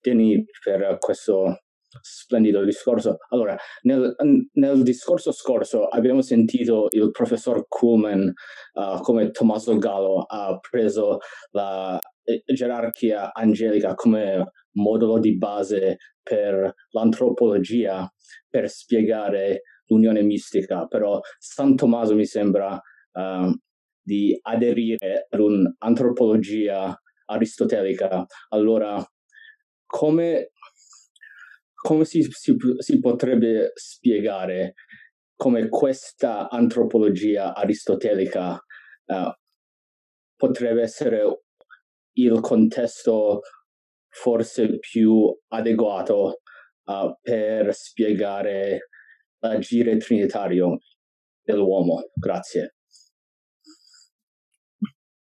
Denis 0.00 0.44
per 0.64 0.98
questo 0.98 1.67
splendido 2.00 2.64
discorso. 2.64 3.16
Allora, 3.30 3.56
nel, 3.82 4.14
nel, 4.52 4.82
discorso 4.82 5.32
scorso 5.32 5.86
abbiamo 5.86 6.22
sentito 6.22 6.86
il 6.90 7.10
professor 7.10 7.66
Kuhlman 7.68 8.32
uh, 8.74 9.00
come 9.00 9.30
Tommaso 9.30 9.76
Gallo 9.78 10.24
ha 10.26 10.58
preso 10.58 11.18
la 11.50 11.98
eh, 12.24 12.42
gerarchia 12.52 13.32
angelica 13.32 13.94
come 13.94 14.52
modulo 14.72 15.18
di 15.18 15.36
base 15.36 15.96
per 16.22 16.74
l'antropologia 16.90 18.10
per 18.48 18.68
spiegare 18.68 19.62
l'unione 19.86 20.22
mistica, 20.22 20.86
però 20.86 21.18
San 21.38 21.74
Tommaso 21.74 22.14
mi 22.14 22.26
sembra 22.26 22.72
uh, 22.74 23.50
di 24.02 24.38
aderire 24.42 25.26
ad 25.28 25.40
un'antropologia 25.40 26.96
aristotelica. 27.26 28.24
Allora, 28.48 29.02
come 29.86 30.50
come 31.80 32.04
si, 32.04 32.22
si, 32.22 32.56
si 32.78 33.00
potrebbe 33.00 33.72
spiegare 33.74 34.74
come 35.36 35.68
questa 35.68 36.48
antropologia 36.48 37.54
aristotelica 37.54 38.52
uh, 38.54 39.32
potrebbe 40.36 40.82
essere 40.82 41.42
il 42.14 42.40
contesto 42.40 43.40
forse 44.08 44.78
più 44.80 45.32
adeguato 45.48 46.40
uh, 46.84 47.16
per 47.20 47.72
spiegare 47.72 48.88
l'agire 49.38 49.96
trinitario 49.98 50.78
dell'uomo. 51.40 52.10
Grazie. 52.14 52.77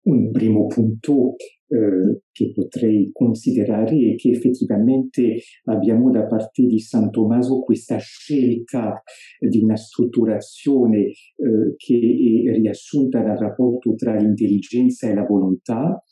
Un 0.03 0.31
primo 0.31 0.65
punto 0.65 1.35
eh, 1.67 2.21
che 2.31 2.51
potrei 2.53 3.11
considerare 3.13 3.95
è 3.95 4.15
che 4.15 4.31
effettivamente 4.31 5.37
abbiamo 5.65 6.09
da 6.09 6.25
parte 6.25 6.65
di 6.65 6.79
San 6.79 7.11
Tommaso 7.11 7.61
questa 7.61 7.97
scelta 7.97 9.01
di 9.39 9.59
una 9.59 9.77
strutturazione 9.77 10.97
eh, 10.97 11.75
che 11.77 12.43
è 12.47 12.51
riassunta 12.57 13.21
dal 13.21 13.37
rapporto 13.37 13.93
tra 13.93 14.15
l'intelligenza 14.15 15.07
e 15.07 15.13
la 15.13 15.23
volontà, 15.23 16.03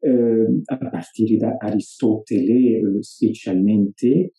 eh, 0.00 0.62
a 0.64 0.88
partire 0.90 1.36
da 1.36 1.56
Aristotele 1.58 2.76
eh, 2.76 2.82
specialmente. 3.00 4.32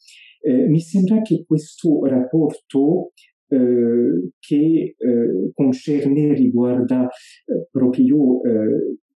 Eh, 0.44 0.68
mi 0.68 0.80
sembra 0.80 1.22
che 1.22 1.44
questo 1.46 2.06
rapporto 2.06 3.12
eh, 3.52 4.32
che 4.40 4.96
eh, 4.98 5.52
concerne, 5.54 6.34
riguarda 6.34 7.04
eh, 7.04 7.68
proprio 7.70 8.42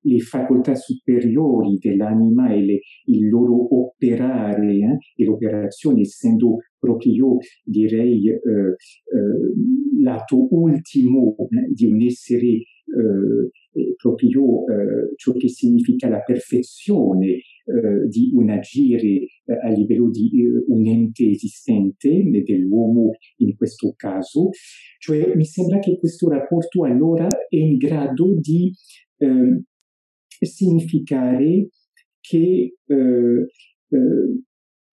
le 0.03 0.19
facoltà 0.19 0.75
superiori 0.75 1.79
dell'anima 1.79 2.53
e 2.53 2.65
le, 2.65 2.81
il 3.07 3.29
loro 3.29 3.69
operare 3.87 4.73
eh, 4.73 4.99
e 5.17 5.25
l'operazione 5.25 6.01
essendo 6.01 6.59
proprio 6.79 7.13
io 7.13 7.37
direi 7.65 8.29
eh, 8.29 8.35
eh, 8.35 10.03
lato 10.03 10.49
ultimo 10.51 11.37
eh, 11.39 11.73
di 11.73 11.87
un 11.87 12.03
essere 12.03 12.47
eh, 12.47 13.95
proprio 13.97 14.67
eh, 14.67 15.15
ciò 15.17 15.33
che 15.33 15.49
significa 15.49 16.09
la 16.09 16.21
perfezione 16.21 17.41
di 17.65 18.33
un 18.35 18.51
agire 18.51 19.27
a 19.63 19.69
livello 19.69 20.11
di 20.11 20.31
un 20.67 20.87
ente 20.87 21.29
esistente 21.31 22.23
dell'uomo 22.45 23.13
in 23.37 23.55
questo 23.55 23.95
caso, 23.97 24.51
cioè 24.99 25.35
mi 25.35 25.45
sembra 25.45 25.79
che 25.79 25.99
questo 25.99 26.29
rapporto 26.29 26.85
allora 26.85 27.27
è 27.27 27.57
in 27.57 27.77
grado 27.77 28.35
di 28.39 28.73
eh, 29.19 29.63
significare 30.41 31.69
che 32.21 32.75
eh, 32.87 33.47
eh, 33.89 34.43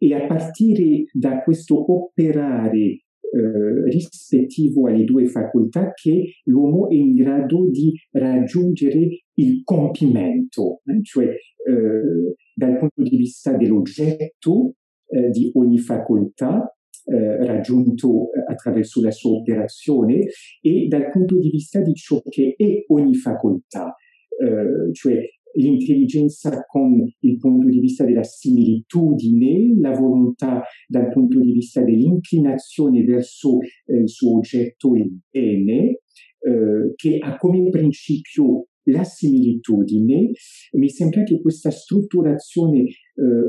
e 0.01 0.13
a 0.13 0.26
partire 0.28 1.05
da 1.11 1.41
questo 1.43 1.91
operare 1.93 3.03
eh, 3.32 3.89
rispettivo 3.89 4.88
alle 4.88 5.03
due 5.03 5.25
facoltà 5.27 5.91
che 5.93 6.34
l'uomo 6.45 6.89
è 6.89 6.95
in 6.95 7.13
grado 7.13 7.69
di 7.69 7.91
raggiungere 8.11 9.25
il 9.34 9.61
compimento, 9.63 10.82
eh? 10.86 11.01
cioè 11.03 11.25
eh, 11.25 12.36
dal 12.53 12.77
punto 12.77 13.03
di 13.03 13.17
vista 13.17 13.55
dell'oggetto 13.55 14.73
eh, 15.07 15.30
di 15.30 15.51
ogni 15.53 15.77
facoltà 15.77 16.73
eh, 17.05 17.45
raggiunto 17.45 18.30
attraverso 18.47 19.01
la 19.01 19.11
sua 19.11 19.38
operazione 19.38 20.27
e 20.61 20.88
dal 20.88 21.09
punto 21.09 21.38
di 21.38 21.49
vista 21.49 21.82
di 21.82 21.93
ciò 21.93 22.21
che 22.27 22.55
è 22.57 22.84
ogni 22.88 23.15
facoltà, 23.15 23.95
eh, 24.39 24.93
cioè 24.93 25.21
l'intelligenza 25.60 26.64
con 26.66 27.05
il 27.20 27.38
punto 27.38 27.68
di 27.68 27.80
vista 27.80 28.05
della 28.05 28.24
similitudine, 28.24 29.78
la 29.80 29.91
volontà 29.91 30.64
dal 30.88 31.10
punto 31.10 31.39
di 31.39 31.51
vista 31.51 31.84
dell'inclinazione 31.84 33.03
verso 33.03 33.60
eh, 33.60 33.99
il 33.99 34.10
suo 34.10 34.38
oggetto, 34.38 34.95
il 34.95 35.20
bene, 35.30 35.99
eh, 36.39 36.93
che 36.95 37.18
ha 37.20 37.38
come 37.38 37.70
principio 37.70 38.68
la 38.84 39.03
similitudine, 39.03 40.32
mi 40.78 40.89
sembra 40.89 41.24
che 41.24 41.39
questa 41.41 41.70
strutturazione 41.70 42.82
eh, 42.82 42.93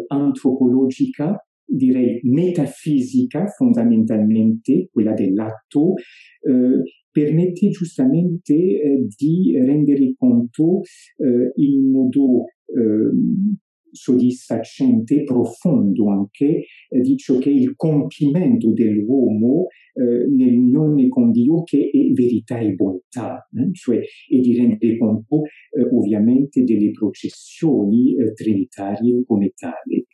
antropologica 0.09 1.37
direi 1.65 2.19
metafisica 2.25 3.47
fondamentalmente, 3.47 4.89
quella 4.91 5.15
dell'atto, 5.15 5.95
eh, 5.95 6.83
permette 7.11 7.69
giustamente 7.71 8.55
eh, 8.55 9.07
di 9.17 9.57
rendere 9.59 10.15
conto 10.17 10.81
eh, 11.17 11.53
in 11.57 11.91
modo 11.91 12.45
ehm, 12.67 13.57
soddisfacente, 13.93 15.25
profondo 15.25 16.11
anche, 16.11 16.65
eh, 16.89 17.01
di 17.01 17.17
ciò 17.17 17.39
che 17.39 17.51
è 17.51 17.53
il 17.53 17.75
compimento 17.75 18.73
dell'uomo 18.73 19.67
eh, 19.95 20.29
nell'unione 20.29 21.09
con 21.09 21.33
Dio 21.33 21.63
che 21.63 21.91
è 21.93 22.13
verità 22.13 22.59
e 22.59 22.73
bontà, 22.75 23.49
eh? 23.53 23.73
cioè 23.73 23.99
e 23.99 24.41
di 24.41 24.57
rendere 24.57 24.97
conto 24.97 25.43
eh, 25.43 25.83
ovviamente 25.93 26.63
delle 26.63 26.91
processioni 26.91 28.15
eh, 28.15 28.33
trinitarie 28.33 29.25
come 29.27 29.53
tali 29.57 30.07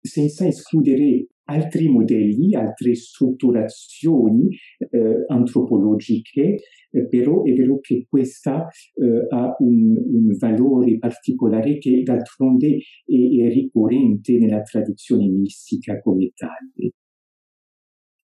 senza 0.00 0.46
escludere 0.46 1.26
altri 1.50 1.88
modelli, 1.88 2.54
altre 2.54 2.94
strutturazioni 2.94 4.48
eh, 4.78 5.24
antropologiche, 5.26 6.58
eh, 6.90 7.08
però 7.08 7.42
è 7.42 7.52
vero 7.52 7.80
che 7.80 8.06
questa 8.08 8.68
eh, 8.94 9.26
ha 9.28 9.56
un, 9.58 9.96
un, 9.96 10.36
valore 10.38 10.98
particolare 10.98 11.78
che 11.78 12.02
d'altronde 12.02 12.68
è, 12.68 13.12
è, 13.12 13.48
ricorrente 13.48 14.38
nella 14.38 14.62
tradizione 14.62 15.26
mistica 15.28 15.98
come 16.00 16.30
tale. 16.34 16.92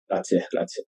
Grazie, 0.05 0.45
grazie. 0.49 0.85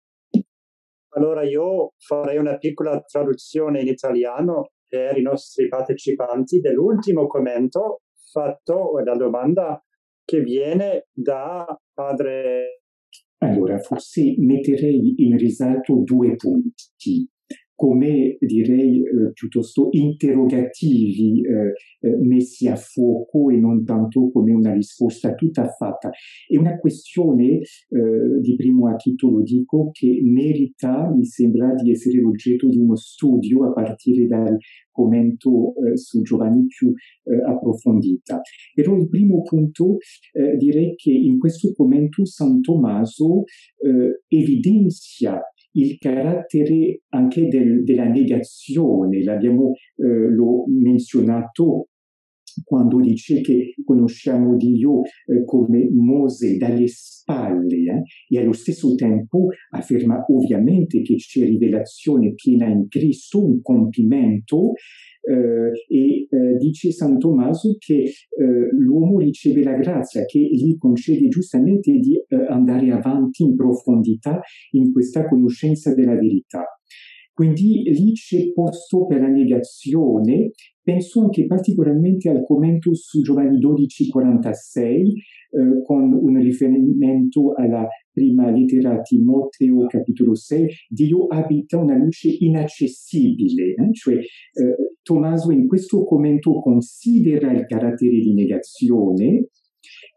Allora 1.15 1.43
io 1.43 1.93
farei 1.97 2.37
una 2.37 2.57
piccola 2.57 3.01
traduzione 3.01 3.81
in 3.81 3.87
italiano 3.87 4.69
per 4.87 5.17
i 5.17 5.23
nostri 5.23 5.67
partecipanti 5.67 6.59
dell'ultimo 6.59 7.25
commento 7.25 8.01
fatto, 8.31 8.91
la 9.03 9.15
domanda 9.15 9.83
che 10.29 10.41
viene 10.41 11.07
da 11.11 11.65
padre. 11.91 12.83
Allora, 13.39 13.79
forse 13.79 14.35
metterei 14.37 15.15
in 15.25 15.37
risalto 15.37 16.03
due 16.03 16.35
punti 16.35 17.27
come 17.79 18.35
direi 18.41 18.97
eh, 18.97 19.31
piuttosto 19.31 19.87
interrogativi 19.91 21.39
eh, 21.39 21.71
eh, 22.01 22.17
messi 22.17 22.67
a 22.67 22.75
fuoco 22.75 23.49
e 23.51 23.55
non 23.55 23.85
tanto 23.85 24.29
come 24.31 24.51
una 24.51 24.73
risposta 24.73 25.33
tutta 25.33 25.65
fatta. 25.69 26.09
È 26.45 26.57
una 26.57 26.77
questione 26.77 27.59
eh, 27.59 28.41
di 28.41 28.55
primo 28.57 28.89
acchito, 28.89 29.29
lo 29.29 29.41
dico, 29.43 29.91
che 29.93 30.19
merita, 30.21 31.09
mi 31.09 31.23
sembra, 31.23 31.73
di 31.73 31.91
essere 31.91 32.19
l'oggetto 32.19 32.67
di 32.67 32.79
uno 32.79 32.97
studio 32.97 33.63
a 33.63 33.71
partire 33.71 34.27
dal 34.27 34.57
commento 34.91 35.73
eh, 35.75 35.95
su 35.95 36.21
Giovanni 36.21 36.65
più 36.65 36.91
approfondita. 37.47 38.41
Però 38.73 38.97
il 38.97 39.07
primo 39.07 39.41
punto 39.43 39.97
direi 40.57 40.95
che 40.95 41.11
in 41.11 41.37
questo 41.37 41.71
commento 41.73 42.25
San 42.25 42.59
Tommaso 42.59 43.43
evidenzia 44.27 45.39
il 45.73 45.97
carattere 45.97 47.01
anche 47.09 47.47
del, 47.47 47.83
della 47.83 48.07
negazione, 48.07 49.23
l'abbiamo 49.23 49.73
eh, 49.95 50.29
l'ho 50.29 50.65
menzionato 50.67 51.89
quando 52.63 52.99
dice 52.99 53.41
che 53.41 53.73
conosciamo 53.83 54.55
Dio 54.55 55.01
eh, 55.03 55.43
come 55.45 55.87
Mosè 55.91 56.57
dalle 56.57 56.87
spalle 56.87 57.75
eh, 57.75 58.03
e 58.27 58.39
allo 58.39 58.53
stesso 58.53 58.95
tempo 58.95 59.47
afferma 59.71 60.25
ovviamente 60.27 61.01
che 61.01 61.15
c'è 61.15 61.45
rivelazione 61.45 62.33
piena 62.33 62.67
in 62.67 62.87
Cristo, 62.87 63.45
un 63.45 63.61
compimento 63.61 64.73
e 65.31 66.27
eh, 66.29 66.55
dice 66.57 66.91
San 66.91 67.17
Tommaso 67.17 67.75
che 67.77 68.03
eh, 68.03 68.11
l'uomo 68.77 69.19
riceve 69.19 69.63
la 69.63 69.75
grazia 69.75 70.25
che 70.25 70.39
gli 70.39 70.77
concede 70.77 71.27
giustamente 71.27 71.91
di 71.91 72.15
eh, 72.15 72.35
andare 72.47 72.91
avanti 72.91 73.43
in 73.43 73.55
profondità 73.55 74.39
in 74.71 74.91
questa 74.91 75.27
conoscenza 75.27 75.93
della 75.93 76.15
verità. 76.15 76.63
Quindi 77.39 77.83
lì 77.83 78.11
c'è 78.11 78.51
posto 78.51 79.05
per 79.05 79.21
la 79.21 79.29
negazione, 79.29 80.51
penso 80.81 81.21
anche 81.21 81.45
particolarmente 81.45 82.27
al 82.27 82.43
commento 82.45 82.93
su 82.93 83.21
Giovanni 83.21 83.57
12,46, 83.59 84.83
eh, 84.83 85.81
con 85.85 86.11
un 86.21 86.37
riferimento 86.41 87.53
alla 87.53 87.87
prima 88.11 88.51
lettera 88.51 88.95
a 88.95 89.01
Timoteo, 89.01 89.85
capitolo 89.87 90.35
6, 90.35 90.67
Dio 90.89 91.27
abita 91.27 91.77
una 91.77 91.95
luce 91.95 92.27
inaccessibile, 92.27 93.73
eh? 93.73 93.93
cioè 93.93 94.15
eh, 94.15 94.95
Tommaso 95.01 95.51
in 95.51 95.65
questo 95.65 96.03
commento 96.03 96.59
considera 96.59 97.53
il 97.53 97.65
carattere 97.67 98.19
di 98.19 98.33
negazione, 98.33 99.47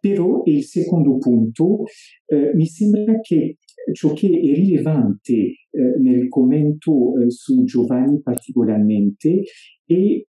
però 0.00 0.42
il 0.46 0.64
secondo 0.64 1.18
punto 1.18 1.84
eh, 2.26 2.52
mi 2.56 2.66
sembra 2.66 3.20
che 3.20 3.58
ciò 3.92 4.12
che 4.12 4.28
è 4.28 4.54
rilevante 4.54 5.34
eh, 5.34 5.56
nel 6.00 6.28
commento 6.28 7.18
eh, 7.18 7.30
su 7.30 7.64
Giovanni 7.64 8.20
particolarmente 8.22 9.42
è 9.84 9.94
eh, 9.94 10.26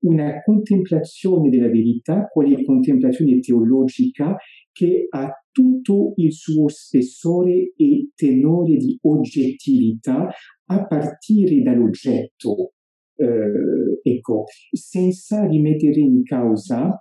una 0.00 0.42
contemplazione 0.42 1.48
della 1.48 1.68
verità, 1.68 2.26
quale 2.26 2.62
contemplazione 2.64 3.40
teologica 3.40 4.36
che 4.72 5.06
ha 5.08 5.30
tutto 5.50 6.12
il 6.16 6.32
suo 6.32 6.68
spessore 6.68 7.72
e 7.76 8.10
tenore 8.14 8.76
di 8.76 8.98
oggettività 9.02 10.28
a 10.66 10.86
partire 10.86 11.62
dall'oggetto. 11.62 12.72
Eh, 13.16 14.00
ecco, 14.02 14.44
senza 14.72 15.46
rimettere 15.46 16.00
in 16.00 16.24
causa 16.24 16.98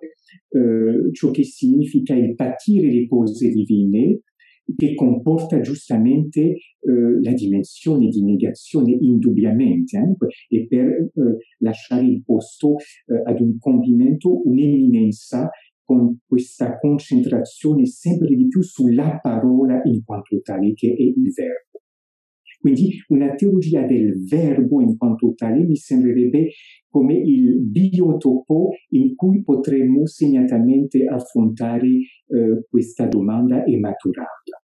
eh, 0.50 1.12
ciò 1.12 1.32
che 1.32 1.44
significa 1.44 2.14
il 2.14 2.36
patire 2.36 2.92
le 2.92 3.08
cose 3.08 3.50
divine, 3.50 4.22
che 4.76 4.96
comporta 4.96 5.60
giustamente 5.60 6.42
eh, 6.42 6.58
la 7.22 7.34
dimensione 7.34 8.08
di 8.08 8.24
negazione 8.24 8.98
indubbiamente 9.00 9.98
eh, 9.98 10.58
e 10.58 10.68
per 10.68 10.86
eh, 10.88 11.12
lasciare 11.60 12.06
il 12.06 12.24
posto 12.24 12.76
eh, 12.76 13.22
ad 13.26 13.40
un 13.40 13.58
compimento, 13.58 14.42
un'eminenza 14.48 15.50
con 15.84 16.18
questa 16.26 16.78
concentrazione 16.80 17.86
sempre 17.86 18.36
di 18.36 18.48
più 18.48 18.62
sulla 18.62 19.20
parola 19.22 19.82
in 19.84 20.04
quanto 20.04 20.40
tale 20.42 20.74
che 20.74 20.88
è 20.88 21.02
il 21.02 21.32
verbo. 21.34 21.83
Quindi 22.64 23.04
una 23.10 23.36
teologia 23.36 23.86
del 23.86 24.24
verbo 24.26 24.80
in 24.80 24.96
quanto 24.96 25.34
tale 25.36 25.66
mi 25.66 25.76
sembrerebbe 25.76 26.52
come 26.88 27.14
il 27.14 27.60
biotopo 27.60 28.70
in 28.92 29.16
cui 29.16 29.44
potremmo 29.44 30.06
segnatamente 30.06 31.04
affrontare 31.04 31.88
eh, 31.90 32.66
questa 32.70 33.06
domanda 33.08 33.66
e 33.66 33.78
maturarla. 33.78 34.63